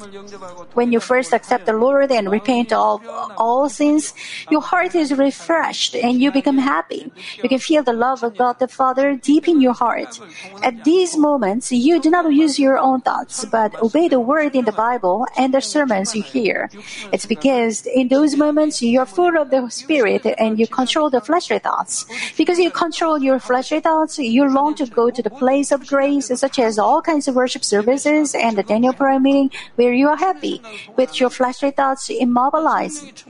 When 0.73 0.91
you 0.91 0.99
first 0.99 1.33
accept 1.33 1.65
the 1.65 1.73
Lord 1.73 2.11
and 2.11 2.29
repent 2.29 2.71
of 2.71 3.01
all 3.37 3.69
sins, 3.69 4.13
your 4.49 4.61
heart 4.61 4.93
is 4.93 5.13
refreshed 5.13 5.95
and 5.95 6.21
you 6.21 6.31
become 6.31 6.57
happy. 6.57 7.11
You 7.41 7.49
can 7.49 7.59
feel 7.59 7.83
the 7.83 7.93
love 7.93 8.23
of 8.23 8.37
God 8.37 8.59
the 8.59 8.67
Father 8.67 9.15
deep 9.15 9.47
in 9.47 9.59
your 9.59 9.73
heart. 9.73 10.19
At 10.61 10.83
these 10.83 11.17
moments, 11.17 11.71
you 11.71 11.99
do 11.99 12.09
not 12.09 12.31
use 12.31 12.59
your 12.59 12.77
own 12.77 13.01
thoughts, 13.01 13.45
but 13.45 13.79
obey 13.81 14.07
the 14.07 14.19
Word 14.19 14.55
in 14.55 14.65
the 14.65 14.71
Bible 14.71 15.25
and 15.37 15.53
the 15.53 15.61
sermons 15.61 16.15
you 16.15 16.21
hear. 16.21 16.69
It's 17.11 17.25
because 17.25 17.85
in 17.85 18.07
those 18.09 18.35
moments 18.35 18.81
you 18.81 18.99
are 18.99 19.05
full 19.05 19.37
of 19.37 19.49
the 19.49 19.69
Spirit 19.69 20.25
and 20.37 20.59
you 20.59 20.67
control 20.67 21.09
the 21.09 21.21
fleshly 21.21 21.59
thoughts. 21.59 22.05
Because 22.43 22.59
you 22.59 22.71
control 22.71 23.17
your 23.19 23.39
fleshly 23.39 23.79
thoughts, 23.79 24.19
you 24.19 24.43
long 24.49 24.75
to 24.75 24.85
go 24.85 25.09
to 25.09 25.21
the 25.23 25.29
place 25.29 25.71
of 25.71 25.87
grace, 25.87 26.27
such 26.27 26.59
as 26.59 26.77
all 26.77 27.01
kinds 27.01 27.29
of 27.29 27.35
worship 27.35 27.63
services 27.63 28.35
and 28.35 28.57
the 28.57 28.63
Daniel 28.63 28.91
prayer 28.91 29.17
meeting, 29.17 29.49
where 29.77 29.93
you 29.93 30.09
are 30.09 30.17
happy, 30.17 30.61
with 30.97 31.21
your 31.21 31.29
fleshly 31.29 31.71
thoughts 31.71 32.09
immobilized. 32.09 33.23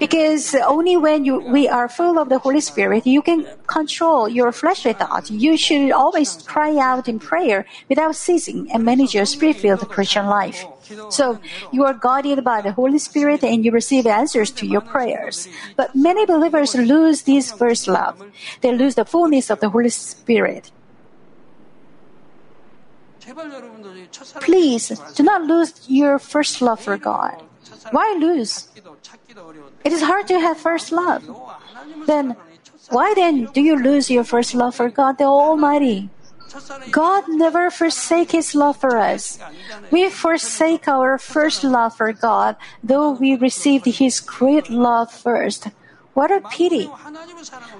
Because 0.00 0.56
only 0.66 0.96
when 0.96 1.24
you, 1.24 1.38
we 1.38 1.68
are 1.68 1.88
full 1.88 2.18
of 2.18 2.28
the 2.28 2.40
Holy 2.40 2.60
Spirit, 2.60 3.06
you 3.06 3.22
can 3.22 3.46
control 3.68 4.28
your 4.28 4.50
fleshly 4.50 4.94
thoughts. 4.94 5.30
You 5.30 5.56
should 5.56 5.92
always 5.92 6.42
cry 6.42 6.76
out 6.78 7.06
in 7.06 7.20
prayer 7.20 7.66
without 7.88 8.16
ceasing 8.16 8.68
and 8.72 8.82
manage 8.84 9.14
your 9.14 9.26
spirit-filled 9.26 9.88
Christian 9.88 10.26
life. 10.26 10.66
So 11.10 11.38
you 11.72 11.84
are 11.84 11.94
guided 11.94 12.44
by 12.44 12.60
the 12.60 12.72
Holy 12.72 12.98
Spirit 12.98 13.42
and 13.44 13.64
you 13.64 13.70
receive 13.70 14.06
answers 14.06 14.50
to 14.52 14.66
your 14.66 14.80
prayers. 14.80 15.48
But 15.76 15.94
many 15.94 16.26
believers 16.26 16.74
lose 16.74 17.22
this 17.22 17.52
first 17.52 17.88
love. 17.88 18.22
They 18.60 18.72
lose 18.72 18.94
the 18.94 19.04
fullness 19.04 19.50
of 19.50 19.60
the 19.60 19.70
Holy 19.70 19.90
Spirit. 19.90 20.70
Please 24.40 24.88
do 25.14 25.22
not 25.22 25.42
lose 25.42 25.72
your 25.88 26.18
first 26.18 26.60
love 26.60 26.80
for 26.80 26.96
God. 26.96 27.42
Why 27.90 28.16
lose? 28.18 28.68
It 29.84 29.92
is 29.92 30.02
hard 30.02 30.26
to 30.28 30.40
have 30.40 30.58
first 30.58 30.92
love. 30.92 31.22
Then, 32.06 32.36
why 32.90 33.14
then 33.14 33.46
do 33.54 33.60
you 33.60 33.76
lose 33.76 34.10
your 34.10 34.24
first 34.24 34.54
love 34.54 34.74
for 34.74 34.90
God 34.90 35.18
the 35.18 35.24
Almighty? 35.24 36.10
God 36.90 37.24
never 37.28 37.70
forsake 37.70 38.32
His 38.32 38.54
love 38.54 38.76
for 38.76 38.98
us. 38.98 39.38
We 39.90 40.10
forsake 40.10 40.88
our 40.88 41.18
first 41.18 41.64
love 41.64 41.96
for 41.96 42.12
God, 42.12 42.56
though 42.82 43.10
we 43.12 43.36
received 43.36 43.86
His 43.86 44.20
great 44.20 44.70
love 44.70 45.10
first. 45.12 45.68
What 46.14 46.30
a 46.30 46.40
pity! 46.40 46.90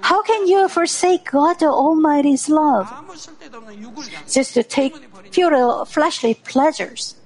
How 0.01 0.23
can 0.23 0.47
you 0.47 0.69
forsake 0.69 1.31
God 1.31 1.61
the 1.61 1.67
Almighty's 1.67 2.49
love 2.49 2.89
just 4.29 4.55
to 4.55 4.63
take 4.63 4.97
futile 5.31 5.85
fleshly 5.85 6.35
pleasures? 6.35 7.17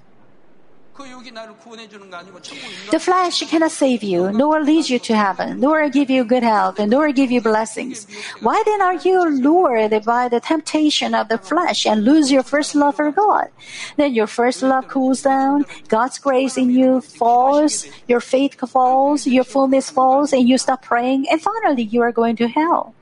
The 2.91 3.01
flesh 3.01 3.43
cannot 3.51 3.71
save 3.71 4.03
you, 4.03 4.33
nor 4.33 4.63
lead 4.63 4.89
you 4.89 4.99
to 4.99 5.17
heaven, 5.17 5.61
nor 5.61 5.89
give 5.91 6.09
you 6.09 6.25
good 6.25 6.43
health, 6.43 6.79
and 6.79 6.91
nor 6.91 7.13
give 7.13 7.31
you 7.31 7.41
blessings. 7.41 8.07
Why 8.41 8.63
then 8.65 8.81
are 8.81 8.95
you 8.95 9.29
lured 9.29 10.05
by 10.05 10.29
the 10.29 10.41
temptation 10.41 11.15
of 11.15 11.29
the 11.29 11.39
flesh 11.39 11.87
and 11.87 12.05
lose 12.05 12.33
your 12.33 12.43
first 12.43 12.75
love 12.75 12.97
for 12.97 13.11
God? 13.11 13.49
Then 13.97 14.15
your 14.15 14.27
first 14.27 14.63
love 14.63 14.89
cools 14.89 15.23
down, 15.23 15.67
God's 15.89 16.19
grace 16.19 16.57
in 16.57 16.71
you 16.71 17.03
falls, 17.03 17.87
your 18.09 18.21
faith 18.21 18.55
falls, 18.69 19.27
your 19.27 19.45
fullness 19.45 19.91
falls, 19.91 20.33
and 20.33 20.49
you 20.49 20.57
stop 20.57 20.83
praying, 20.83 21.27
and 21.31 21.43
finally 21.43 21.83
you 21.83 22.01
are 22.03 22.13
going 22.13 22.37
to 22.37 22.49
hell. 22.49 22.95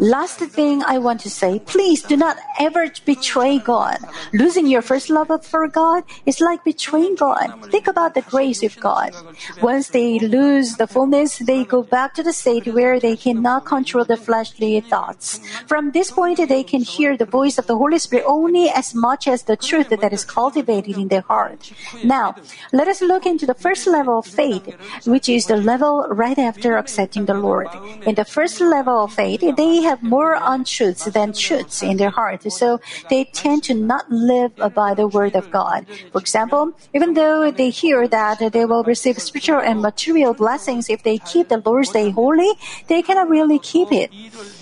Last 0.00 0.38
thing 0.38 0.82
I 0.82 0.98
want 0.98 1.20
to 1.20 1.30
say, 1.30 1.58
please 1.58 2.02
do 2.02 2.16
not 2.16 2.36
ever 2.58 2.90
betray 3.04 3.58
God. 3.58 3.98
Losing 4.32 4.66
your 4.66 4.82
first 4.82 5.10
love 5.10 5.30
for 5.44 5.68
God 5.68 6.04
is 6.26 6.40
like 6.40 6.64
betraying 6.64 7.14
God. 7.14 7.70
Think 7.70 7.86
about 7.86 8.14
the 8.14 8.22
grace 8.22 8.62
of 8.62 8.78
God. 8.80 9.14
Once 9.62 9.88
they 9.88 10.18
lose 10.18 10.76
the 10.76 10.86
fullness, 10.86 11.38
they 11.38 11.64
go 11.64 11.82
back 11.82 12.14
to 12.14 12.22
the 12.22 12.32
state 12.32 12.66
where 12.66 12.98
they 12.98 13.16
cannot 13.16 13.64
control 13.64 14.04
the 14.04 14.16
fleshly 14.16 14.80
thoughts. 14.80 15.40
From 15.66 15.92
this 15.92 16.10
point, 16.10 16.38
they 16.48 16.62
can 16.62 16.82
hear 16.82 17.16
the 17.16 17.26
voice 17.26 17.58
of 17.58 17.66
the 17.66 17.76
Holy 17.76 17.98
Spirit 17.98 18.24
only 18.26 18.70
as 18.70 18.94
much 18.94 19.28
as 19.28 19.42
the 19.42 19.56
truth 19.56 19.88
that 19.90 20.12
is 20.12 20.24
cultivated 20.24 20.96
in 20.96 21.08
their 21.08 21.22
heart. 21.22 21.72
Now, 22.04 22.36
let 22.72 22.88
us 22.88 23.02
look 23.02 23.26
into 23.26 23.46
the 23.46 23.54
first 23.54 23.86
level 23.86 24.18
of 24.18 24.26
faith, 24.26 24.66
which 25.04 25.28
is 25.28 25.46
the 25.46 25.56
level 25.56 26.06
right 26.10 26.38
after 26.38 26.76
accepting 26.76 27.26
the 27.26 27.34
Lord. 27.34 27.68
In 28.06 28.14
the 28.14 28.24
first 28.24 28.47
first 28.48 28.60
level 28.62 29.04
of 29.04 29.12
faith, 29.12 29.44
they 29.56 29.82
have 29.82 30.02
more 30.02 30.38
untruths 30.40 31.04
than 31.04 31.34
truths 31.34 31.82
in 31.82 31.98
their 31.98 32.08
heart, 32.08 32.50
so 32.50 32.80
they 33.10 33.24
tend 33.24 33.62
to 33.62 33.74
not 33.74 34.10
live 34.10 34.52
by 34.74 34.94
the 34.94 35.06
word 35.06 35.36
of 35.36 35.50
God. 35.50 35.86
For 36.12 36.18
example, 36.18 36.72
even 36.94 37.12
though 37.12 37.50
they 37.50 37.68
hear 37.68 38.08
that 38.08 38.38
they 38.52 38.64
will 38.64 38.84
receive 38.84 39.20
spiritual 39.20 39.60
and 39.60 39.82
material 39.82 40.32
blessings 40.32 40.88
if 40.88 41.02
they 41.02 41.18
keep 41.18 41.48
the 41.48 41.60
Lord's 41.62 41.90
Day 41.90 42.08
holy, 42.08 42.50
they 42.86 43.02
cannot 43.02 43.28
really 43.28 43.58
keep 43.58 43.92
it. 43.92 44.10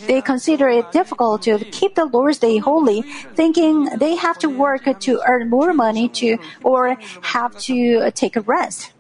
They 0.07 0.21
consider 0.21 0.69
it 0.69 0.91
difficult 0.91 1.43
to 1.43 1.59
keep 1.71 1.95
the 1.95 2.07
Lord's 2.07 2.39
Day 2.39 2.59
holy, 2.59 3.03
thinking 3.37 3.85
they 3.97 4.17
have 4.17 4.39
to 4.39 4.49
work 4.49 4.83
to 4.99 5.23
earn 5.29 5.49
more 5.49 5.73
money 5.73 6.09
to 6.21 6.39
or 6.65 6.97
have 7.23 7.57
to 7.71 8.11
take 8.11 8.35
a 8.35 8.41
rest. 8.41 8.93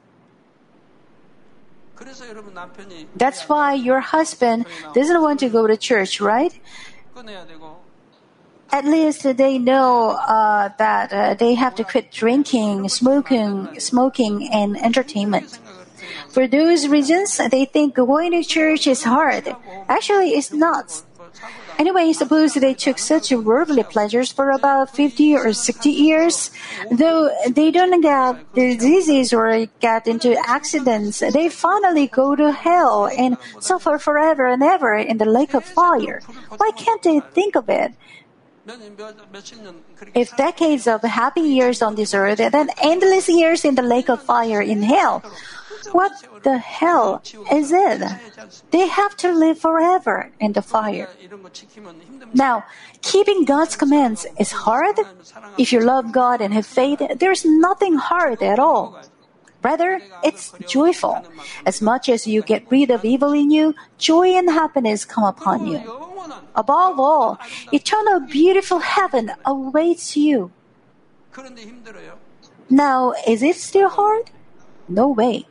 That's 3.16 3.48
why 3.48 3.74
your 3.74 4.00
husband 4.00 4.66
doesn't 4.94 5.22
want 5.22 5.40
to 5.40 5.48
go 5.48 5.66
to 5.66 5.76
church, 5.76 6.20
right? 6.20 6.52
At 8.72 8.84
least 8.84 9.22
they 9.36 9.58
know 9.58 10.10
uh, 10.10 10.70
that 10.78 11.12
uh, 11.12 11.34
they 11.34 11.54
have 11.54 11.74
to 11.76 11.84
quit 11.84 12.10
drinking, 12.10 12.88
smoking, 12.88 13.78
smoking, 13.78 14.48
and 14.52 14.76
entertainment. 14.76 15.58
For 16.28 16.46
those 16.46 16.88
reasons, 16.88 17.38
they 17.38 17.64
think 17.64 17.94
going 17.94 18.32
to 18.32 18.42
church 18.42 18.86
is 18.86 19.04
hard. 19.04 19.54
Actually, 19.88 20.30
it's 20.30 20.52
not. 20.52 21.02
Anyway, 21.78 22.12
suppose 22.12 22.54
they 22.54 22.74
took 22.74 22.98
such 22.98 23.30
worldly 23.32 23.82
pleasures 23.82 24.32
for 24.32 24.50
about 24.50 24.94
50 24.94 25.36
or 25.36 25.52
60 25.52 25.90
years, 25.90 26.50
though 26.90 27.30
they 27.50 27.70
don't 27.70 28.00
get 28.00 28.54
diseases 28.54 29.32
or 29.32 29.66
get 29.80 30.06
into 30.06 30.36
accidents, 30.48 31.20
they 31.20 31.48
finally 31.48 32.06
go 32.06 32.34
to 32.34 32.50
hell 32.52 33.08
and 33.08 33.36
suffer 33.60 33.98
forever 33.98 34.46
and 34.46 34.62
ever 34.62 34.94
in 34.96 35.18
the 35.18 35.26
lake 35.26 35.54
of 35.54 35.64
fire. 35.64 36.20
Why 36.56 36.70
can't 36.72 37.02
they 37.02 37.20
think 37.20 37.56
of 37.56 37.68
it? 37.68 37.92
If 40.14 40.36
decades 40.36 40.88
of 40.88 41.02
happy 41.02 41.42
years 41.42 41.82
on 41.82 41.94
this 41.94 42.14
earth, 42.14 42.40
and 42.40 42.52
then 42.52 42.70
endless 42.82 43.28
years 43.28 43.64
in 43.64 43.76
the 43.76 43.82
lake 43.82 44.08
of 44.08 44.22
fire 44.22 44.60
in 44.60 44.82
hell, 44.82 45.22
what 45.92 46.12
the 46.42 46.58
hell 46.58 47.22
is 47.52 47.72
it? 47.72 48.02
They 48.70 48.86
have 48.86 49.16
to 49.18 49.32
live 49.32 49.58
forever 49.58 50.30
in 50.40 50.52
the 50.52 50.62
fire. 50.62 51.08
Now, 52.34 52.64
keeping 53.02 53.44
God's 53.44 53.76
commands 53.76 54.26
is 54.38 54.52
hard. 54.52 54.96
If 55.58 55.72
you 55.72 55.80
love 55.80 56.12
God 56.12 56.40
and 56.40 56.52
have 56.54 56.66
faith, 56.66 57.00
there's 57.18 57.44
nothing 57.44 57.96
hard 57.96 58.42
at 58.42 58.58
all. 58.58 59.00
Rather, 59.62 60.00
it's 60.22 60.52
joyful. 60.68 61.24
As 61.64 61.82
much 61.82 62.08
as 62.08 62.26
you 62.26 62.42
get 62.42 62.70
rid 62.70 62.90
of 62.90 63.04
evil 63.04 63.32
in 63.32 63.50
you, 63.50 63.74
joy 63.98 64.28
and 64.36 64.50
happiness 64.50 65.04
come 65.04 65.24
upon 65.24 65.66
you. 65.66 65.80
Above 66.54 67.00
all, 67.00 67.38
eternal 67.72 68.20
beautiful 68.20 68.78
heaven 68.78 69.32
awaits 69.44 70.16
you. 70.16 70.52
Now, 72.70 73.14
is 73.26 73.42
it 73.42 73.56
still 73.56 73.88
hard? 73.88 74.30
No 74.88 75.08
way. 75.08 75.46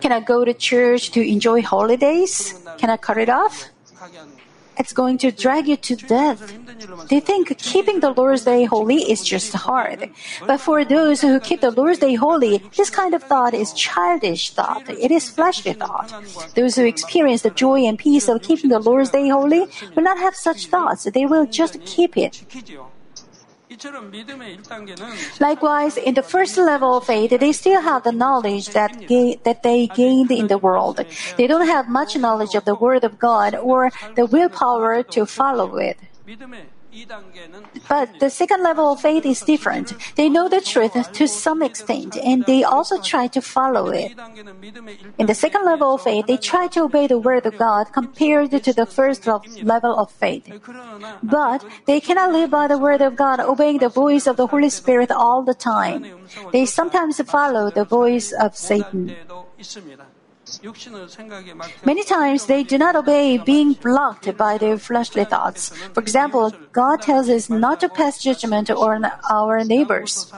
Can 0.00 0.12
I 0.12 0.20
go 0.20 0.44
to 0.44 0.54
church 0.54 1.10
to 1.12 1.20
enjoy 1.20 1.62
holidays? 1.62 2.54
Can 2.78 2.90
I 2.90 2.96
cut 2.96 3.18
it 3.18 3.28
off? 3.28 3.68
It's 4.78 4.92
going 4.92 5.18
to 5.18 5.30
drag 5.30 5.68
you 5.68 5.76
to 5.76 5.96
death. 5.96 6.40
They 7.08 7.20
think 7.20 7.56
keeping 7.58 8.00
the 8.00 8.10
Lord's 8.10 8.44
Day 8.44 8.64
holy 8.64 9.10
is 9.10 9.22
just 9.22 9.52
hard. 9.52 10.10
But 10.46 10.58
for 10.58 10.84
those 10.84 11.20
who 11.20 11.38
keep 11.40 11.60
the 11.60 11.70
Lord's 11.70 11.98
Day 11.98 12.14
holy, 12.14 12.58
this 12.76 12.88
kind 12.88 13.14
of 13.14 13.22
thought 13.22 13.52
is 13.52 13.72
childish 13.74 14.50
thought. 14.50 14.88
It 14.88 15.10
is 15.10 15.28
fleshly 15.28 15.74
thought. 15.74 16.12
Those 16.54 16.76
who 16.76 16.86
experience 16.86 17.42
the 17.42 17.50
joy 17.50 17.84
and 17.84 17.98
peace 17.98 18.28
of 18.28 18.42
keeping 18.42 18.70
the 18.70 18.78
Lord's 18.78 19.10
Day 19.10 19.28
holy 19.28 19.66
will 19.94 20.02
not 20.02 20.18
have 20.18 20.34
such 20.34 20.66
thoughts. 20.66 21.04
They 21.04 21.26
will 21.26 21.46
just 21.46 21.84
keep 21.84 22.16
it. 22.16 22.42
Likewise, 25.40 25.96
in 25.96 26.14
the 26.14 26.22
first 26.22 26.56
level 26.58 26.96
of 26.98 27.04
faith, 27.06 27.30
they 27.38 27.52
still 27.52 27.80
have 27.80 28.02
the 28.04 28.12
knowledge 28.12 28.68
that, 28.70 28.92
ga- 29.06 29.38
that 29.44 29.62
they 29.62 29.86
gained 29.88 30.30
in 30.30 30.46
the 30.48 30.58
world. 30.58 31.00
They 31.36 31.46
don't 31.46 31.66
have 31.66 31.88
much 31.88 32.16
knowledge 32.16 32.54
of 32.54 32.64
the 32.64 32.74
Word 32.74 33.04
of 33.04 33.18
God 33.18 33.54
or 33.54 33.90
the 34.14 34.26
willpower 34.26 35.02
to 35.02 35.26
follow 35.26 35.76
it. 35.76 35.98
But 37.88 38.20
the 38.20 38.30
second 38.30 38.62
level 38.62 38.92
of 38.92 39.00
faith 39.00 39.24
is 39.24 39.40
different. 39.40 39.94
They 40.16 40.28
know 40.28 40.48
the 40.48 40.60
truth 40.60 40.92
to 41.12 41.26
some 41.26 41.62
extent 41.62 42.16
and 42.16 42.44
they 42.44 42.64
also 42.64 43.00
try 43.00 43.28
to 43.28 43.40
follow 43.40 43.88
it. 43.88 44.12
In 45.18 45.26
the 45.26 45.34
second 45.34 45.64
level 45.64 45.94
of 45.94 46.02
faith, 46.02 46.26
they 46.26 46.36
try 46.36 46.68
to 46.68 46.84
obey 46.84 47.06
the 47.06 47.18
word 47.18 47.46
of 47.46 47.56
God 47.56 47.92
compared 47.92 48.50
to 48.50 48.72
the 48.72 48.86
first 48.86 49.26
level 49.62 49.96
of 49.96 50.10
faith. 50.10 50.50
But 51.22 51.64
they 51.86 52.00
cannot 52.00 52.32
live 52.32 52.50
by 52.50 52.66
the 52.68 52.78
word 52.78 53.00
of 53.00 53.16
God, 53.16 53.40
obeying 53.40 53.78
the 53.78 53.88
voice 53.88 54.26
of 54.26 54.36
the 54.36 54.46
Holy 54.46 54.70
Spirit 54.70 55.10
all 55.10 55.42
the 55.42 55.54
time. 55.54 56.04
They 56.52 56.66
sometimes 56.66 57.20
follow 57.22 57.70
the 57.70 57.84
voice 57.84 58.32
of 58.32 58.56
Satan. 58.56 59.16
Many 61.84 62.04
times 62.04 62.46
they 62.46 62.62
do 62.62 62.78
not 62.78 62.96
obey, 62.96 63.38
being 63.38 63.72
blocked 63.74 64.36
by 64.36 64.58
their 64.58 64.78
fleshly 64.78 65.24
thoughts. 65.24 65.70
For 65.94 66.00
example, 66.00 66.52
God 66.72 67.02
tells 67.02 67.28
us 67.28 67.48
not 67.48 67.80
to 67.80 67.88
pass 67.88 68.22
judgment 68.22 68.70
on 68.70 69.10
our 69.30 69.64
neighbors. 69.64 70.32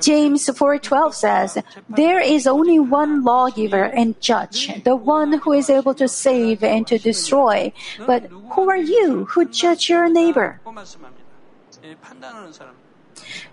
James 0.00 0.48
4:12 0.48 1.14
says, 1.14 1.58
"There 1.88 2.20
is 2.20 2.46
only 2.46 2.78
one 2.78 3.22
lawgiver 3.22 3.84
and 3.84 4.20
judge, 4.20 4.82
the 4.84 4.96
one 4.96 5.40
who 5.42 5.52
is 5.52 5.70
able 5.70 5.94
to 5.94 6.08
save 6.08 6.62
and 6.62 6.86
to 6.86 6.98
destroy. 6.98 7.72
But 8.06 8.24
who 8.54 8.68
are 8.70 8.84
you 8.96 9.26
who 9.30 9.44
judge 9.44 9.88
your 9.88 10.08
neighbor?" 10.08 10.60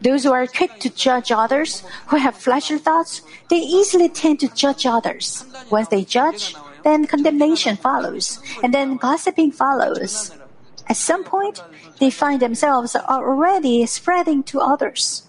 Those 0.01 0.23
who 0.23 0.31
are 0.31 0.47
quick 0.47 0.79
to 0.79 0.89
judge 0.89 1.31
others, 1.31 1.83
who 2.07 2.17
have 2.17 2.35
fleshly 2.35 2.77
thoughts, 2.77 3.21
they 3.49 3.57
easily 3.57 4.09
tend 4.09 4.39
to 4.41 4.47
judge 4.49 4.85
others. 4.85 5.45
Once 5.69 5.87
they 5.87 6.03
judge, 6.03 6.55
then 6.83 7.07
condemnation 7.07 7.75
follows, 7.77 8.39
and 8.61 8.73
then 8.73 8.97
gossiping 8.97 9.51
follows. 9.51 10.31
At 10.87 10.97
some 10.97 11.23
point, 11.23 11.63
they 11.99 12.09
find 12.09 12.41
themselves 12.41 12.95
already 12.95 13.85
spreading 13.85 14.43
to 14.43 14.59
others. 14.59 15.23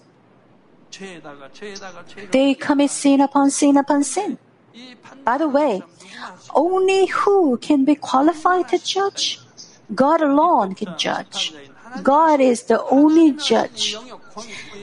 They 2.31 2.53
commit 2.53 2.91
sin 2.91 3.21
upon 3.21 3.51
sin 3.51 3.77
upon 3.77 4.03
sin. 4.03 4.37
By 5.23 5.37
the 5.37 5.47
way, 5.47 5.81
only 6.53 7.07
who 7.07 7.57
can 7.57 7.85
be 7.85 7.95
qualified 7.95 8.69
to 8.69 8.77
judge? 8.79 9.39
God 9.93 10.21
alone 10.21 10.75
can 10.75 10.97
judge. 10.97 11.53
God 12.03 12.39
is 12.41 12.63
the 12.63 12.83
only 12.85 13.31
judge. 13.31 13.95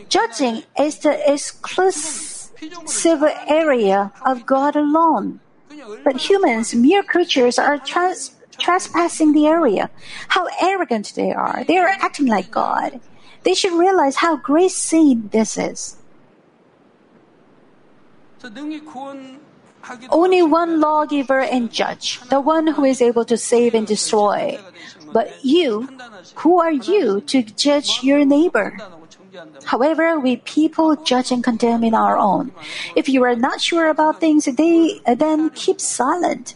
Judging 0.09 0.63
is 0.79 0.99
the 0.99 1.33
exclusive 1.33 3.23
area 3.49 4.13
of 4.25 4.47
God 4.47 4.77
alone. 4.77 5.41
But 6.05 6.17
humans, 6.29 6.75
mere 6.75 7.03
creatures, 7.03 7.59
are 7.59 7.79
trans- 7.79 8.37
trespassing 8.59 9.33
the 9.33 9.47
area. 9.47 9.91
How 10.29 10.49
arrogant 10.61 11.13
they 11.15 11.33
are. 11.33 11.65
They 11.65 11.79
are 11.79 11.89
acting 11.89 12.27
like 12.27 12.51
God. 12.51 13.01
They 13.43 13.55
should 13.55 13.73
realize 13.73 14.17
how 14.17 14.37
great 14.37 14.71
sin 14.71 15.29
this 15.33 15.59
is. 15.59 15.97
Only 20.11 20.43
one 20.43 20.81
lawgiver 20.81 21.41
and 21.41 21.73
judge, 21.73 22.21
the 22.29 22.41
one 22.41 22.67
who 22.69 22.85
is 22.85 23.03
able 23.03 23.25
to 23.25 23.37
save 23.37 23.75
and 23.75 23.87
destroy. 23.87 24.59
But 25.13 25.45
you, 25.45 25.89
who 26.37 26.61
are 26.61 26.73
you 26.73 27.21
to 27.23 27.43
judge 27.43 28.01
your 28.03 28.25
neighbor? 28.25 28.77
However, 29.65 30.19
we 30.19 30.37
people 30.37 30.97
judge 30.97 31.33
and 31.33 31.43
condemn 31.43 31.85
in 31.85 31.95
our 31.95 32.17
own. 32.19 32.53
If 32.97 33.09
you 33.09 33.23
are 33.25 33.37
not 33.37 33.61
sure 33.61 33.89
about 33.89 34.21
things, 34.21 34.45
they 34.45 35.01
then 35.07 35.51
keep 35.51 35.81
silent. 35.81 36.55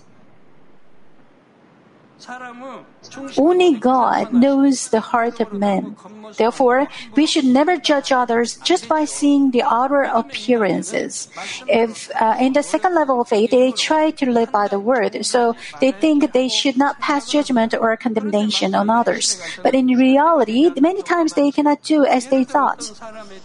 Only 3.37 3.75
God 3.75 4.33
knows 4.33 4.89
the 4.89 5.01
heart 5.01 5.41
of 5.41 5.53
man. 5.53 5.97
Therefore, 6.37 6.89
we 7.15 7.27
should 7.27 7.45
never 7.45 7.77
judge 7.77 8.13
others 8.13 8.57
just 8.65 8.89
by 8.89 9.05
seeing 9.05 9.51
the 9.51 9.63
outer 9.63 10.03
appearances. 10.03 11.29
If 11.67 12.11
uh, 12.21 12.37
in 12.41 12.53
the 12.53 12.63
second 12.63 12.95
level 12.95 13.21
of 13.21 13.29
faith 13.29 13.51
they 13.51 13.73
try 13.73 14.11
to 14.11 14.27
live 14.31 14.51
by 14.53 14.69
the 14.69 14.81
word, 14.81 15.25
so 15.25 15.55
they 15.81 15.93
think 15.93 16.33
they 16.33 16.49
should 16.49 16.77
not 16.77 16.99
pass 17.01 17.31
judgment 17.31 17.75
or 17.75 17.97
condemnation 17.97 18.75
on 18.75 18.91
others. 18.91 19.41
But 19.63 19.75
in 19.75 19.87
reality, 19.87 20.71
many 20.81 21.03
times 21.03 21.35
they 21.35 21.51
cannot 21.51 21.83
do 21.83 22.05
as 22.05 22.27
they 22.27 22.45
thought. 22.45 22.91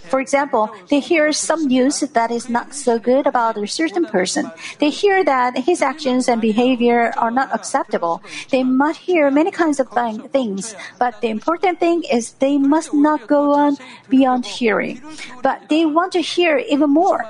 For 0.10 0.20
example, 0.20 0.74
they 0.90 1.00
hear 1.00 1.32
some 1.32 1.68
news 1.68 2.00
that 2.02 2.32
is 2.32 2.50
not 2.50 2.74
so 2.74 2.98
good 2.98 3.28
about 3.28 3.58
a 3.58 3.68
certain 3.68 4.06
person. 4.06 4.52
They 4.80 4.90
hear 4.90 5.24
that 5.24 5.58
his 5.58 5.82
actions 5.82 6.28
and 6.28 6.42
behavior 6.42 7.14
are 7.18 7.32
not 7.32 7.54
acceptable. 7.54 8.22
They 8.50 8.64
might 8.64 8.98
hear 8.98 9.30
many 9.30 9.51
kinds 9.52 9.80
of 9.80 9.90
things, 10.32 10.76
but 10.98 11.22
the 11.22 11.30
important 11.30 11.80
thing 11.80 12.04
is 12.12 12.34
they 12.34 12.58
must 12.58 12.94
not 12.94 13.28
go 13.28 13.54
on 13.54 13.78
beyond 14.10 14.46
hearing. 14.46 15.02
But 15.42 15.70
they 15.70 15.86
want 15.86 16.14
to 16.14 16.22
hear 16.22 16.58
even 16.58 16.90
more. 16.90 17.26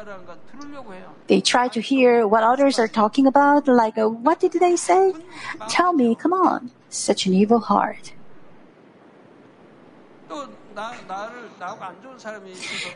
They 1.28 1.41
try 1.41 1.67
to 1.69 1.82
hear 1.82 2.28
what 2.28 2.43
others 2.43 2.78
are 2.78 2.88
talking 2.88 3.26
about, 3.26 3.67
like, 3.67 3.97
uh, 3.97 4.09
what 4.09 4.39
did 4.39 4.53
they 4.53 4.76
say? 4.76 5.13
Tell 5.69 5.93
me, 5.93 6.15
come 6.15 6.34
on. 6.34 6.72
Such 6.89 7.26
an 7.26 7.34
evil 7.34 7.59
heart. 7.59 8.11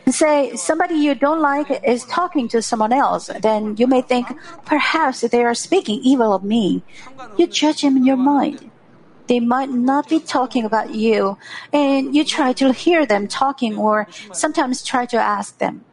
Say 0.08 0.56
somebody 0.56 0.94
you 0.94 1.14
don't 1.14 1.40
like 1.40 1.68
is 1.84 2.04
talking 2.04 2.48
to 2.48 2.62
someone 2.62 2.92
else, 2.92 3.30
then 3.40 3.76
you 3.76 3.86
may 3.86 4.02
think, 4.02 4.28
perhaps 4.64 5.20
they 5.20 5.44
are 5.44 5.54
speaking 5.54 6.00
evil 6.02 6.32
of 6.32 6.42
me. 6.42 6.82
You 7.36 7.46
judge 7.46 7.82
him 7.82 7.96
in 7.96 8.04
your 8.04 8.16
mind. 8.16 8.70
They 9.26 9.40
might 9.40 9.70
not 9.70 10.08
be 10.08 10.20
talking 10.20 10.64
about 10.64 10.94
you, 10.94 11.38
and 11.72 12.14
you 12.14 12.24
try 12.24 12.52
to 12.54 12.72
hear 12.72 13.06
them 13.06 13.26
talking 13.26 13.76
or 13.76 14.08
sometimes 14.32 14.82
try 14.82 15.06
to 15.06 15.16
ask 15.16 15.58
them. 15.58 15.84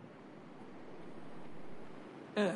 Uh. 2.35 2.51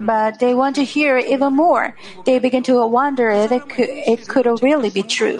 But 0.00 0.40
they 0.40 0.54
want 0.54 0.76
to 0.76 0.84
hear 0.84 1.18
even 1.18 1.54
more. 1.54 1.94
They 2.24 2.38
begin 2.38 2.62
to 2.64 2.84
wonder 2.86 3.30
if 3.30 3.52
it 3.52 3.68
could, 3.68 3.88
it 3.88 4.28
could 4.28 4.46
really 4.62 4.90
be 4.90 5.02
true. 5.02 5.38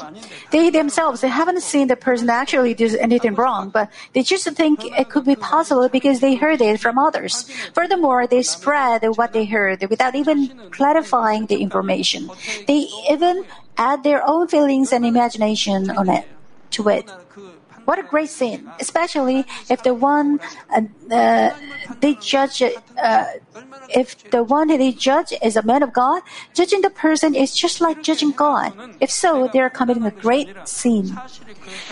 They 0.50 0.70
themselves 0.70 1.20
they 1.20 1.28
haven't 1.28 1.62
seen 1.62 1.88
the 1.88 1.96
person 1.96 2.30
actually 2.30 2.74
do 2.74 2.96
anything 2.98 3.34
wrong, 3.34 3.70
but 3.70 3.90
they 4.12 4.22
just 4.22 4.48
think 4.52 4.84
it 4.84 5.10
could 5.10 5.24
be 5.24 5.36
possible 5.36 5.88
because 5.88 6.20
they 6.20 6.36
heard 6.36 6.60
it 6.60 6.80
from 6.80 6.98
others. 6.98 7.50
Furthermore, 7.74 8.26
they 8.26 8.42
spread 8.42 9.02
what 9.16 9.32
they 9.32 9.44
heard 9.44 9.84
without 9.90 10.14
even 10.14 10.70
clarifying 10.70 11.46
the 11.46 11.60
information. 11.60 12.30
They 12.66 12.86
even 13.10 13.44
add 13.76 14.04
their 14.04 14.22
own 14.26 14.48
feelings 14.48 14.92
and 14.92 15.04
imagination 15.04 15.90
on 15.90 16.08
it 16.08 16.26
to 16.70 16.88
it. 16.88 17.10
What 17.88 17.98
a 17.98 18.02
great 18.02 18.28
sin, 18.28 18.68
especially 18.78 19.46
if 19.70 19.82
the 19.82 19.94
one 19.94 20.40
uh, 20.68 20.82
uh, 21.10 21.50
they 22.00 22.14
judge 22.14 22.62
uh, 22.62 23.24
if 23.88 24.30
the 24.30 24.42
one 24.42 24.68
they 24.68 24.92
judge 24.92 25.32
is 25.42 25.56
a 25.56 25.62
man 25.62 25.82
of 25.82 25.92
God, 25.92 26.22
judging 26.54 26.82
the 26.82 26.90
person 26.90 27.34
is 27.34 27.54
just 27.54 27.80
like 27.80 28.02
judging 28.02 28.32
God. 28.32 28.72
If 29.00 29.10
so, 29.10 29.48
they 29.52 29.60
are 29.60 29.70
committing 29.70 30.04
a 30.04 30.10
great 30.10 30.48
sin. 30.64 31.16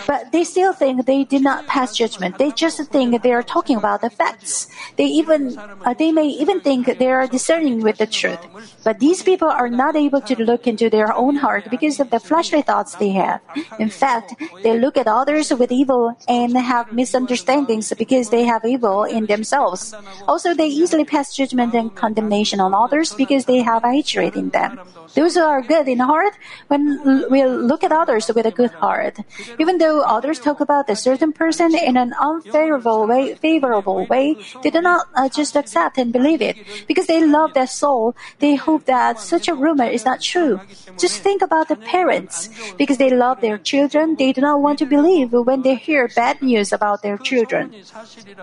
But 0.05 0.31
they 0.31 0.43
still 0.43 0.73
think 0.73 1.05
they 1.05 1.23
did 1.23 1.41
not 1.41 1.67
pass 1.67 1.95
judgment. 1.95 2.37
They 2.37 2.51
just 2.51 2.81
think 2.91 3.21
they 3.21 3.33
are 3.33 3.43
talking 3.43 3.77
about 3.77 4.01
the 4.01 4.09
facts. 4.09 4.67
They 4.95 5.05
even 5.05 5.57
uh, 5.57 5.93
they 5.93 6.11
may 6.11 6.27
even 6.27 6.61
think 6.61 6.97
they 6.97 7.11
are 7.11 7.27
discerning 7.27 7.81
with 7.81 7.97
the 7.97 8.07
truth. 8.07 8.39
But 8.83 8.99
these 8.99 9.23
people 9.23 9.49
are 9.49 9.69
not 9.69 9.95
able 9.95 10.21
to 10.21 10.41
look 10.41 10.67
into 10.67 10.89
their 10.89 11.13
own 11.13 11.37
heart 11.37 11.69
because 11.69 11.99
of 11.99 12.09
the 12.09 12.19
fleshly 12.19 12.61
thoughts 12.61 12.95
they 12.95 13.09
have. 13.09 13.41
In 13.79 13.89
fact, 13.89 14.35
they 14.63 14.77
look 14.77 14.97
at 14.97 15.07
others 15.07 15.51
with 15.53 15.71
evil 15.71 16.17
and 16.27 16.55
have 16.57 16.93
misunderstandings 16.93 17.91
because 17.97 18.29
they 18.29 18.43
have 18.43 18.63
evil 18.65 19.06
in 19.07 19.25
themselves. 19.25 19.93
Also, 20.27 20.53
they 20.53 20.67
easily 20.67 21.05
pass 21.05 21.35
judgment 21.35 21.73
and 21.73 21.95
condemnation 21.95 22.59
on 22.59 22.73
others 22.73 23.15
because 23.15 23.45
they 23.45 23.59
have 23.59 23.83
hatred 23.83 24.35
in 24.35 24.49
them. 24.49 24.79
Those 25.15 25.35
who 25.35 25.41
are 25.41 25.61
good 25.61 25.87
in 25.87 25.99
heart 25.99 26.33
when 26.67 27.01
we 27.31 27.43
look 27.45 27.83
at 27.83 27.91
others 27.91 28.29
with 28.33 28.45
a 28.45 28.51
good 28.51 28.71
heart. 28.71 29.17
Even 29.57 29.77
though 29.77 30.01
others 30.01 30.39
talk 30.39 30.59
about 30.59 30.89
a 30.89 30.95
certain 30.95 31.33
person 31.33 31.73
in 31.75 31.97
an 31.97 32.13
unfavorable 32.19 33.07
way, 33.07 33.35
favorable 33.35 34.05
way, 34.05 34.35
they 34.61 34.69
do 34.69 34.81
not 34.81 35.07
uh, 35.15 35.29
just 35.29 35.55
accept 35.55 35.97
and 35.97 36.13
believe 36.13 36.41
it 36.41 36.57
because 36.87 37.07
they 37.07 37.25
love 37.25 37.53
their 37.53 37.67
soul. 37.67 38.15
They 38.39 38.55
hope 38.55 38.85
that 38.85 39.19
such 39.19 39.47
a 39.47 39.55
rumor 39.55 39.85
is 39.85 40.05
not 40.05 40.21
true. 40.21 40.59
Just 40.97 41.21
think 41.21 41.41
about 41.41 41.67
the 41.67 41.75
parents 41.77 42.49
because 42.77 42.97
they 42.97 43.09
love 43.09 43.41
their 43.41 43.57
children. 43.57 44.15
They 44.15 44.33
do 44.33 44.41
not 44.41 44.61
want 44.61 44.79
to 44.79 44.85
believe 44.85 45.31
when 45.31 45.61
they 45.61 45.75
hear 45.75 46.07
bad 46.15 46.41
news 46.41 46.71
about 46.73 47.01
their 47.01 47.17
children. 47.17 47.73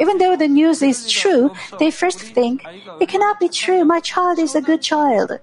Even 0.01 0.19
though 0.19 0.37
the 0.37 0.49
news 0.55 0.83
is 0.83 1.11
true, 1.11 1.53
they 1.79 1.91
first 1.91 2.21
think, 2.21 2.65
it 3.01 3.09
cannot 3.09 3.41
be 3.41 3.49
true, 3.49 3.85
my 3.85 4.01
child 4.01 4.39
is 4.39 4.55
a 4.55 4.63
good 4.63 4.81
child. 4.81 5.39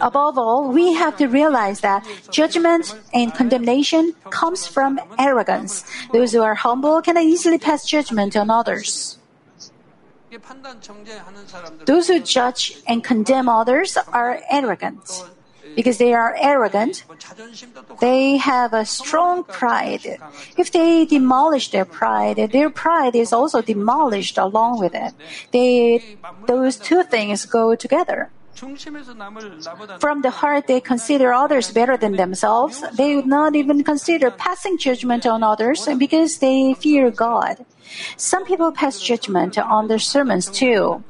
Above 0.00 0.38
all, 0.38 0.72
we 0.72 0.94
have 0.94 1.16
to 1.18 1.26
realize 1.26 1.80
that 1.80 2.06
judgment 2.30 2.96
and 3.12 3.34
condemnation 3.34 4.14
comes 4.30 4.66
from 4.66 4.98
arrogance. 5.18 5.84
Those 6.12 6.32
who 6.32 6.42
are 6.42 6.54
humble 6.54 7.02
can 7.02 7.18
easily 7.18 7.58
pass 7.58 7.84
judgment 7.84 8.36
on 8.36 8.48
others. 8.48 9.18
Those 11.84 12.08
who 12.08 12.20
judge 12.20 12.80
and 12.88 13.04
condemn 13.04 13.48
others 13.48 13.98
are 14.08 14.40
arrogant 14.50 15.24
because 15.74 15.98
they 15.98 16.12
are 16.12 16.36
arrogant, 16.40 17.04
they 18.00 18.36
have 18.36 18.72
a 18.72 18.84
strong 18.84 19.44
pride. 19.44 20.18
If 20.56 20.72
they 20.72 21.04
demolish 21.04 21.70
their 21.70 21.84
pride, 21.84 22.36
their 22.52 22.70
pride 22.70 23.14
is 23.14 23.32
also 23.32 23.62
demolished 23.62 24.38
along 24.38 24.80
with 24.80 24.94
it. 24.94 25.14
They, 25.52 26.16
those 26.46 26.76
two 26.76 27.02
things 27.02 27.46
go 27.46 27.74
together. 27.74 28.30
From 29.98 30.22
the 30.22 30.30
heart, 30.30 30.66
they 30.68 30.80
consider 30.80 31.32
others 31.32 31.72
better 31.72 31.96
than 31.96 32.16
themselves. 32.16 32.84
They 32.94 33.16
would 33.16 33.26
not 33.26 33.56
even 33.56 33.82
consider 33.82 34.30
passing 34.30 34.78
judgment 34.78 35.26
on 35.26 35.42
others 35.42 35.88
because 35.98 36.38
they 36.38 36.74
fear 36.74 37.10
God. 37.10 37.66
Some 38.16 38.44
people 38.44 38.72
pass 38.72 39.00
judgment 39.00 39.58
on 39.58 39.88
their 39.88 39.98
sermons 39.98 40.48
too. 40.48 41.02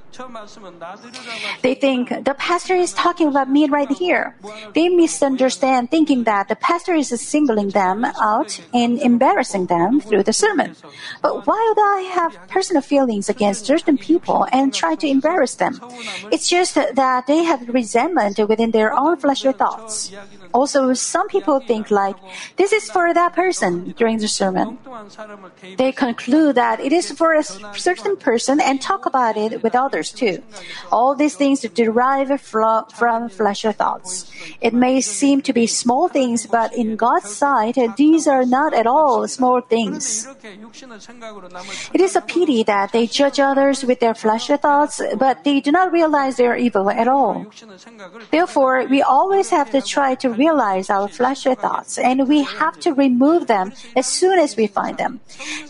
They 1.62 1.74
think 1.74 2.08
the 2.24 2.34
pastor 2.38 2.74
is 2.74 2.92
talking 2.92 3.28
about 3.28 3.50
me 3.50 3.68
right 3.68 3.90
here. 3.90 4.36
They 4.74 4.88
misunderstand, 4.88 5.90
thinking 5.90 6.24
that 6.24 6.48
the 6.48 6.56
pastor 6.56 6.94
is 6.94 7.08
singling 7.20 7.70
them 7.70 8.04
out 8.04 8.60
and 8.72 8.98
embarrassing 8.98 9.66
them 9.66 10.00
through 10.00 10.22
the 10.22 10.32
sermon. 10.32 10.76
But 11.22 11.46
why 11.46 11.72
do 11.74 11.82
I 11.82 12.00
have 12.14 12.38
personal 12.48 12.82
feelings 12.82 13.28
against 13.28 13.66
certain 13.66 13.98
people 13.98 14.46
and 14.52 14.72
try 14.72 14.94
to 14.96 15.06
embarrass 15.08 15.54
them? 15.56 15.80
It's 16.30 16.48
just 16.48 16.74
that 16.74 17.26
they 17.26 17.42
have 17.44 17.68
resentment 17.68 18.38
within 18.48 18.70
their 18.70 18.92
own 18.92 19.16
fleshly 19.16 19.52
thoughts. 19.52 20.12
Also, 20.52 20.92
some 20.94 21.26
people 21.28 21.58
think 21.58 21.90
like, 21.90 22.16
this 22.56 22.72
is 22.72 22.90
for 22.90 23.12
that 23.12 23.34
person 23.34 23.94
during 23.96 24.18
the 24.18 24.28
sermon. 24.28 24.78
They 25.76 25.90
conclude 25.90 26.54
that 26.54 26.78
it 26.78 26.92
is 26.92 27.10
for 27.10 27.34
a 27.34 27.42
certain 27.42 28.16
person 28.16 28.60
and 28.60 28.80
talk 28.80 29.06
about 29.06 29.36
it 29.36 29.62
with 29.62 29.74
others 29.74 30.03
verse 30.12 30.40
All 30.92 31.14
these 31.14 31.36
things 31.36 31.61
derive 31.61 32.40
from, 32.40 32.86
from 32.86 33.28
fleshly 33.28 33.72
thoughts. 33.72 34.30
It 34.61 34.74
may 34.74 35.00
seem 35.00 35.42
to 35.42 35.52
be 35.52 35.66
small 35.66 36.09
things, 36.09 36.46
but 36.46 36.74
in 36.74 36.96
God's 36.96 37.34
sight, 37.34 37.78
these 37.96 38.26
are 38.26 38.44
not 38.44 38.74
at 38.74 38.86
all 38.86 39.26
small 39.28 39.61
things. 39.61 40.26
It 41.92 42.00
is 42.00 42.16
a 42.16 42.20
pity 42.20 42.62
that 42.64 42.92
they 42.92 43.07
judge 43.07 43.40
others 43.40 43.84
with 43.84 44.00
their 44.00 44.14
fleshly 44.14 44.57
thoughts, 44.57 45.00
but 45.18 45.44
they 45.44 45.61
do 45.61 45.72
not 45.72 45.92
realize 45.92 46.36
they 46.36 46.46
are 46.46 46.57
evil 46.57 46.90
at 46.90 47.09
all. 47.09 47.46
Therefore, 48.30 48.86
we 48.86 49.02
always 49.02 49.50
have 49.50 49.70
to 49.70 49.80
try 49.80 50.14
to 50.16 50.30
realize 50.30 50.90
our 50.90 51.09
fleshly 51.09 51.55
thoughts, 51.55 51.98
and 51.98 52.28
we 52.28 52.42
have 52.42 52.78
to 52.80 52.92
remove 52.92 53.46
them 53.46 53.72
as 53.96 54.07
soon 54.07 54.38
as 54.38 54.57
we 54.57 54.66
find 54.66 54.98
them. 54.98 55.20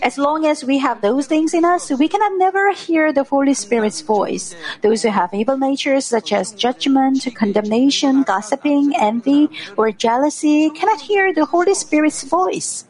As 0.02 0.18
long 0.18 0.46
as 0.46 0.64
we 0.64 0.78
have 0.78 1.00
those 1.00 1.26
things 1.26 1.54
in 1.54 1.64
us, 1.64 1.90
we 1.90 2.08
cannot 2.08 2.32
never 2.38 2.72
hear 2.72 3.12
the 3.12 3.24
Holy 3.24 3.54
Spirit's 3.54 4.00
voice. 4.00 4.23
Hmm. 4.24 4.80
Those 4.82 5.02
who 5.02 5.10
have 5.10 5.34
evil 5.34 5.58
natures 5.58 6.06
such 6.06 6.32
as 6.32 6.52
hmm. 6.52 6.58
judgment, 6.58 7.28
condemnation, 7.34 8.22
gossiping, 8.22 8.92
envy, 8.98 9.50
or 9.76 9.92
jealousy 9.92 10.70
cannot 10.70 11.00
hear 11.00 11.32
the 11.32 11.44
Holy 11.44 11.74
Spirit's 11.74 12.22
voice. 12.24 12.86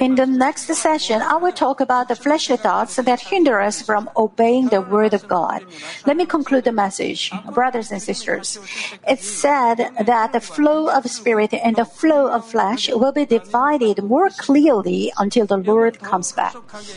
In 0.00 0.14
the 0.14 0.26
next 0.26 0.66
session, 0.66 1.20
I 1.22 1.36
will 1.36 1.52
talk 1.52 1.80
about 1.80 2.08
the 2.08 2.16
fleshly 2.16 2.56
thoughts 2.56 2.96
that 2.96 3.20
hinder 3.20 3.60
us 3.60 3.82
from 3.82 4.10
obeying 4.16 4.68
the 4.68 4.80
Word 4.80 5.14
of 5.14 5.28
God. 5.28 5.64
Let 6.06 6.16
me 6.16 6.26
conclude 6.26 6.64
the 6.64 6.72
message. 6.72 7.30
Brothers 7.52 7.92
and 7.92 8.00
sisters, 8.00 8.58
it's 9.06 9.28
said 9.28 9.90
that 10.00 10.32
the 10.32 10.40
flow 10.40 10.88
of 10.88 11.04
spirit 11.10 11.52
and 11.52 11.76
the 11.76 11.84
flow 11.84 12.28
of 12.28 12.48
flesh 12.48 12.88
will 12.88 13.12
be 13.12 13.26
divided 13.26 14.02
more 14.02 14.30
clearly 14.30 15.12
until 15.18 15.46
the 15.46 15.58
Lord 15.58 16.00
comes 16.00 16.32
back. 16.32 16.54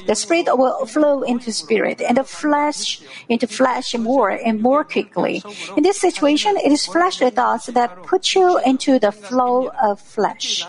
The 0.08 0.16
spirit 0.16 0.48
will 0.58 0.86
flow 0.86 1.22
into 1.22 1.52
spirit 1.52 2.02
and 2.02 2.18
the 2.18 2.24
flesh 2.24 3.02
into 3.30 3.48
flesh 3.48 3.96
more 3.96 4.30
and 4.30 4.62
more 4.62 4.84
quickly. 4.84 5.44
In 5.76 5.84
this 5.84 6.00
situation, 6.00 6.56
it 6.58 6.72
is 6.72 6.86
fleshly 6.86 7.30
thoughts 7.30 7.68
that 7.68 8.04
put 8.04 8.36
you 8.36 8.60
into 8.66 9.00
the 9.00 9.12
flow 9.12 9.70
of 9.82 10.00
flesh 10.00 10.66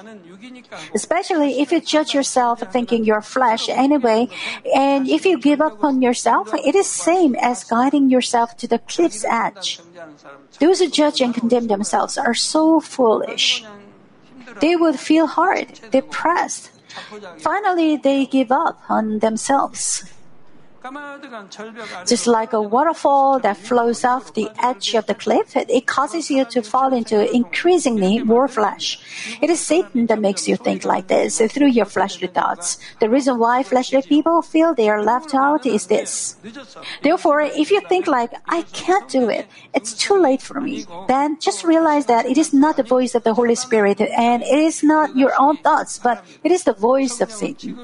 especially 1.01 1.51
if 1.63 1.71
you 1.71 1.81
judge 1.81 2.11
yourself 2.19 2.57
thinking 2.75 3.05
your 3.05 3.23
flesh 3.23 3.69
anyway, 3.69 4.29
and 4.75 5.09
if 5.17 5.23
you 5.29 5.39
give 5.39 5.61
up 5.61 5.79
on 5.89 6.03
yourself, 6.03 6.51
it 6.69 6.75
is 6.75 6.89
same 6.91 7.33
as 7.51 7.63
guiding 7.63 8.11
yourself 8.11 8.57
to 8.61 8.67
the 8.67 8.81
cliff's 8.91 9.25
edge. 9.25 9.79
Those 10.59 10.79
who 10.81 10.89
judge 10.91 11.21
and 11.23 11.33
condemn 11.41 11.69
themselves 11.69 12.19
are 12.19 12.35
so 12.35 12.81
foolish. 12.81 13.65
They 14.61 14.75
would 14.75 14.99
feel 14.99 15.27
hard, 15.39 15.69
depressed. 15.95 16.75
Finally, 17.39 17.91
they 17.97 18.27
give 18.27 18.51
up 18.51 18.83
on 18.89 19.21
themselves. 19.21 20.03
Just 22.07 22.27
like 22.29 22.53
a 22.53 22.63
waterfall 22.63 23.41
that 23.41 23.57
flows 23.57 24.05
off 24.05 24.35
the 24.35 24.49
edge 24.63 24.95
of 24.95 25.07
the 25.07 25.15
cliff, 25.15 25.57
it 25.57 25.87
causes 25.87 26.31
you 26.31 26.45
to 26.47 26.63
fall 26.63 26.93
into 26.95 27.19
increasingly 27.35 28.21
more 28.23 28.47
flesh. 28.47 28.99
It 29.43 29.51
is 29.51 29.59
Satan 29.59 30.07
that 30.07 30.21
makes 30.21 30.47
you 30.47 30.57
think 30.57 30.85
like 30.85 31.09
this 31.09 31.41
uh, 31.41 31.49
through 31.49 31.69
your 31.69 31.85
fleshly 31.85 32.29
thoughts. 32.29 32.79
The 33.01 33.11
reason 33.11 33.39
why 33.39 33.65
fleshly 33.65 34.03
people 34.03 34.41
feel 34.41 34.73
they 34.73 34.89
are 34.89 35.03
left 35.03 35.35
out 35.35 35.67
is 35.67 35.87
this. 35.87 36.37
Therefore, 37.03 37.41
if 37.41 37.73
you 37.73 37.81
think 37.89 38.07
like, 38.07 38.33
I 38.47 38.63
can't 38.73 39.09
do 39.09 39.29
it, 39.29 39.47
it's 39.75 39.95
too 39.95 40.17
late 40.17 40.43
for 40.43 40.61
me, 40.61 40.87
then 41.09 41.41
just 41.41 41.65
realize 41.65 42.07
that 42.07 42.27
it 42.27 42.39
is 42.39 42.53
not 42.55 42.77
the 42.77 42.85
voice 42.85 43.17
of 43.17 43.25
the 43.25 43.35
Holy 43.35 43.57
Spirit 43.57 44.01
and 44.01 44.43
it 44.43 44.59
is 44.59 44.85
not 44.85 45.17
your 45.17 45.33
own 45.41 45.57
thoughts, 45.57 45.99
but 45.99 46.25
it 46.45 46.53
is 46.53 46.63
the 46.63 46.73
voice 46.73 47.21
of 47.21 47.33
Satan. 47.33 47.75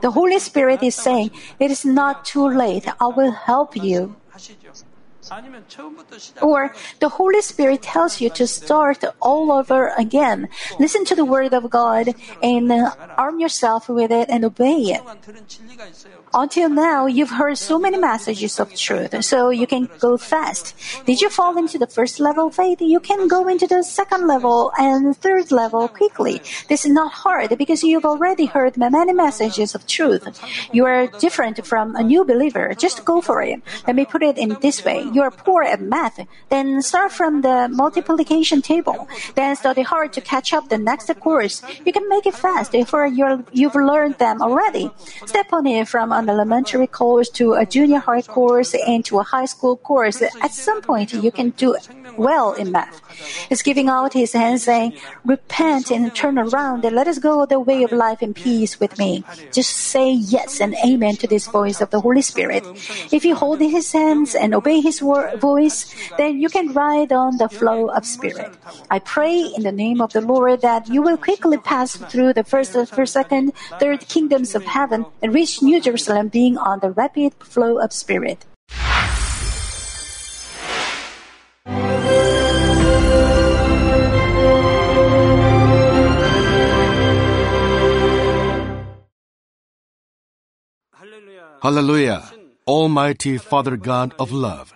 The 0.00 0.10
Holy 0.12 0.38
Spirit 0.38 0.82
is 0.84 0.94
saying, 0.94 1.32
it 1.58 1.72
is 1.72 1.84
not 1.84 2.24
too 2.24 2.35
late. 2.44 2.86
I 3.00 3.06
will 3.06 3.30
help 3.30 3.76
you. 3.76 4.14
Or 6.42 6.74
the 7.00 7.08
Holy 7.08 7.42
Spirit 7.42 7.82
tells 7.82 8.20
you 8.20 8.30
to 8.30 8.46
start 8.46 9.04
all 9.20 9.52
over 9.52 9.92
again. 9.98 10.48
Listen 10.78 11.04
to 11.06 11.14
the 11.14 11.24
Word 11.24 11.52
of 11.52 11.68
God 11.70 12.14
and 12.42 12.72
arm 13.16 13.40
yourself 13.40 13.88
with 13.88 14.10
it 14.10 14.28
and 14.28 14.44
obey 14.44 14.94
it. 14.94 15.02
Until 16.34 16.68
now, 16.68 17.06
you've 17.06 17.30
heard 17.30 17.56
so 17.56 17.78
many 17.78 17.96
messages 17.96 18.60
of 18.60 18.74
truth, 18.74 19.24
so 19.24 19.50
you 19.50 19.66
can 19.66 19.88
go 20.00 20.16
fast. 20.16 20.74
Did 21.06 21.20
you 21.20 21.30
fall 21.30 21.56
into 21.56 21.78
the 21.78 21.86
first 21.86 22.20
level 22.20 22.48
of 22.48 22.54
faith? 22.54 22.80
You 22.80 23.00
can 23.00 23.26
go 23.26 23.48
into 23.48 23.66
the 23.66 23.82
second 23.82 24.26
level 24.26 24.70
and 24.78 25.16
third 25.16 25.50
level 25.50 25.88
quickly. 25.88 26.42
This 26.68 26.84
is 26.84 26.92
not 26.92 27.12
hard 27.12 27.56
because 27.56 27.82
you've 27.82 28.04
already 28.04 28.46
heard 28.46 28.76
many 28.76 29.12
messages 29.12 29.74
of 29.74 29.86
truth. 29.86 30.28
You 30.72 30.84
are 30.84 31.06
different 31.06 31.64
from 31.66 31.96
a 31.96 32.02
new 32.02 32.24
believer. 32.24 32.74
Just 32.74 33.04
go 33.04 33.20
for 33.20 33.42
it. 33.42 33.62
Let 33.86 33.96
me 33.96 34.04
put 34.04 34.22
it 34.22 34.36
in 34.36 34.58
this 34.60 34.84
way. 34.84 35.08
You 35.16 35.22
are 35.22 35.30
poor 35.30 35.62
at 35.62 35.80
math. 35.80 36.20
Then 36.50 36.82
start 36.82 37.10
from 37.10 37.40
the 37.40 37.68
multiplication 37.72 38.60
table. 38.60 39.08
Then 39.34 39.56
study 39.56 39.80
hard 39.80 40.12
to 40.12 40.20
catch 40.20 40.52
up 40.52 40.68
the 40.68 40.76
next 40.76 41.08
course. 41.20 41.62
You 41.86 41.92
can 41.96 42.06
make 42.10 42.26
it 42.26 42.34
fast 42.34 42.74
if 42.74 42.92
you've 43.52 43.74
learned 43.74 44.18
them 44.18 44.42
already. 44.42 44.90
Step 45.24 45.48
on 45.54 45.66
it 45.66 45.88
from 45.88 46.12
an 46.12 46.28
elementary 46.28 46.86
course 46.86 47.30
to 47.40 47.54
a 47.54 47.64
junior 47.64 47.98
high 47.98 48.20
course 48.20 48.74
and 48.74 49.06
to 49.06 49.18
a 49.20 49.22
high 49.22 49.46
school 49.46 49.78
course. 49.78 50.20
At 50.20 50.52
some 50.52 50.82
point, 50.82 51.14
you 51.14 51.32
can 51.32 51.48
do 51.56 51.76
well 52.18 52.52
in 52.52 52.72
math. 52.72 53.00
He's 53.48 53.62
giving 53.62 53.88
out 53.88 54.12
his 54.12 54.34
hand 54.34 54.60
saying, 54.60 54.98
repent 55.24 55.90
and 55.90 56.14
turn 56.14 56.38
around 56.38 56.84
and 56.84 56.94
let 56.94 57.08
us 57.08 57.18
go 57.18 57.46
the 57.46 57.58
way 57.58 57.84
of 57.84 57.92
life 57.92 58.20
in 58.20 58.34
peace 58.34 58.78
with 58.78 58.98
me. 58.98 59.24
Just 59.50 59.72
say 59.72 60.12
yes 60.12 60.60
and 60.60 60.76
amen 60.84 61.16
to 61.16 61.26
this 61.26 61.46
voice 61.46 61.80
of 61.80 61.88
the 61.88 62.00
Holy 62.00 62.20
Spirit. 62.20 62.64
If 63.10 63.24
you 63.24 63.34
hold 63.34 63.60
his 63.60 63.90
hands 63.92 64.34
and 64.34 64.54
obey 64.54 64.80
his 64.82 65.00
voice, 65.36 65.94
then 66.18 66.40
you 66.40 66.48
can 66.48 66.72
ride 66.72 67.12
on 67.12 67.38
the 67.38 67.48
flow 67.48 67.88
of 67.88 68.04
spirit. 68.04 68.50
I 68.90 68.98
pray 68.98 69.40
in 69.56 69.62
the 69.62 69.72
name 69.72 70.00
of 70.00 70.12
the 70.12 70.20
Lord 70.20 70.62
that 70.62 70.88
you 70.88 71.02
will 71.02 71.16
quickly 71.16 71.58
pass 71.58 71.96
through 71.96 72.32
the 72.34 72.44
first, 72.44 72.72
first, 72.90 73.12
second, 73.12 73.54
third 73.80 74.08
kingdoms 74.08 74.54
of 74.54 74.64
heaven 74.64 75.06
and 75.22 75.34
reach 75.34 75.62
New 75.62 75.80
Jerusalem 75.80 76.28
being 76.28 76.58
on 76.58 76.80
the 76.80 76.90
rapid 76.90 77.34
flow 77.40 77.78
of 77.78 77.92
spirit. 77.92 78.44
Hallelujah. 91.66 92.22
Almighty 92.68 93.38
Father 93.38 93.76
God 93.76 94.14
of 94.20 94.30
love. 94.30 94.75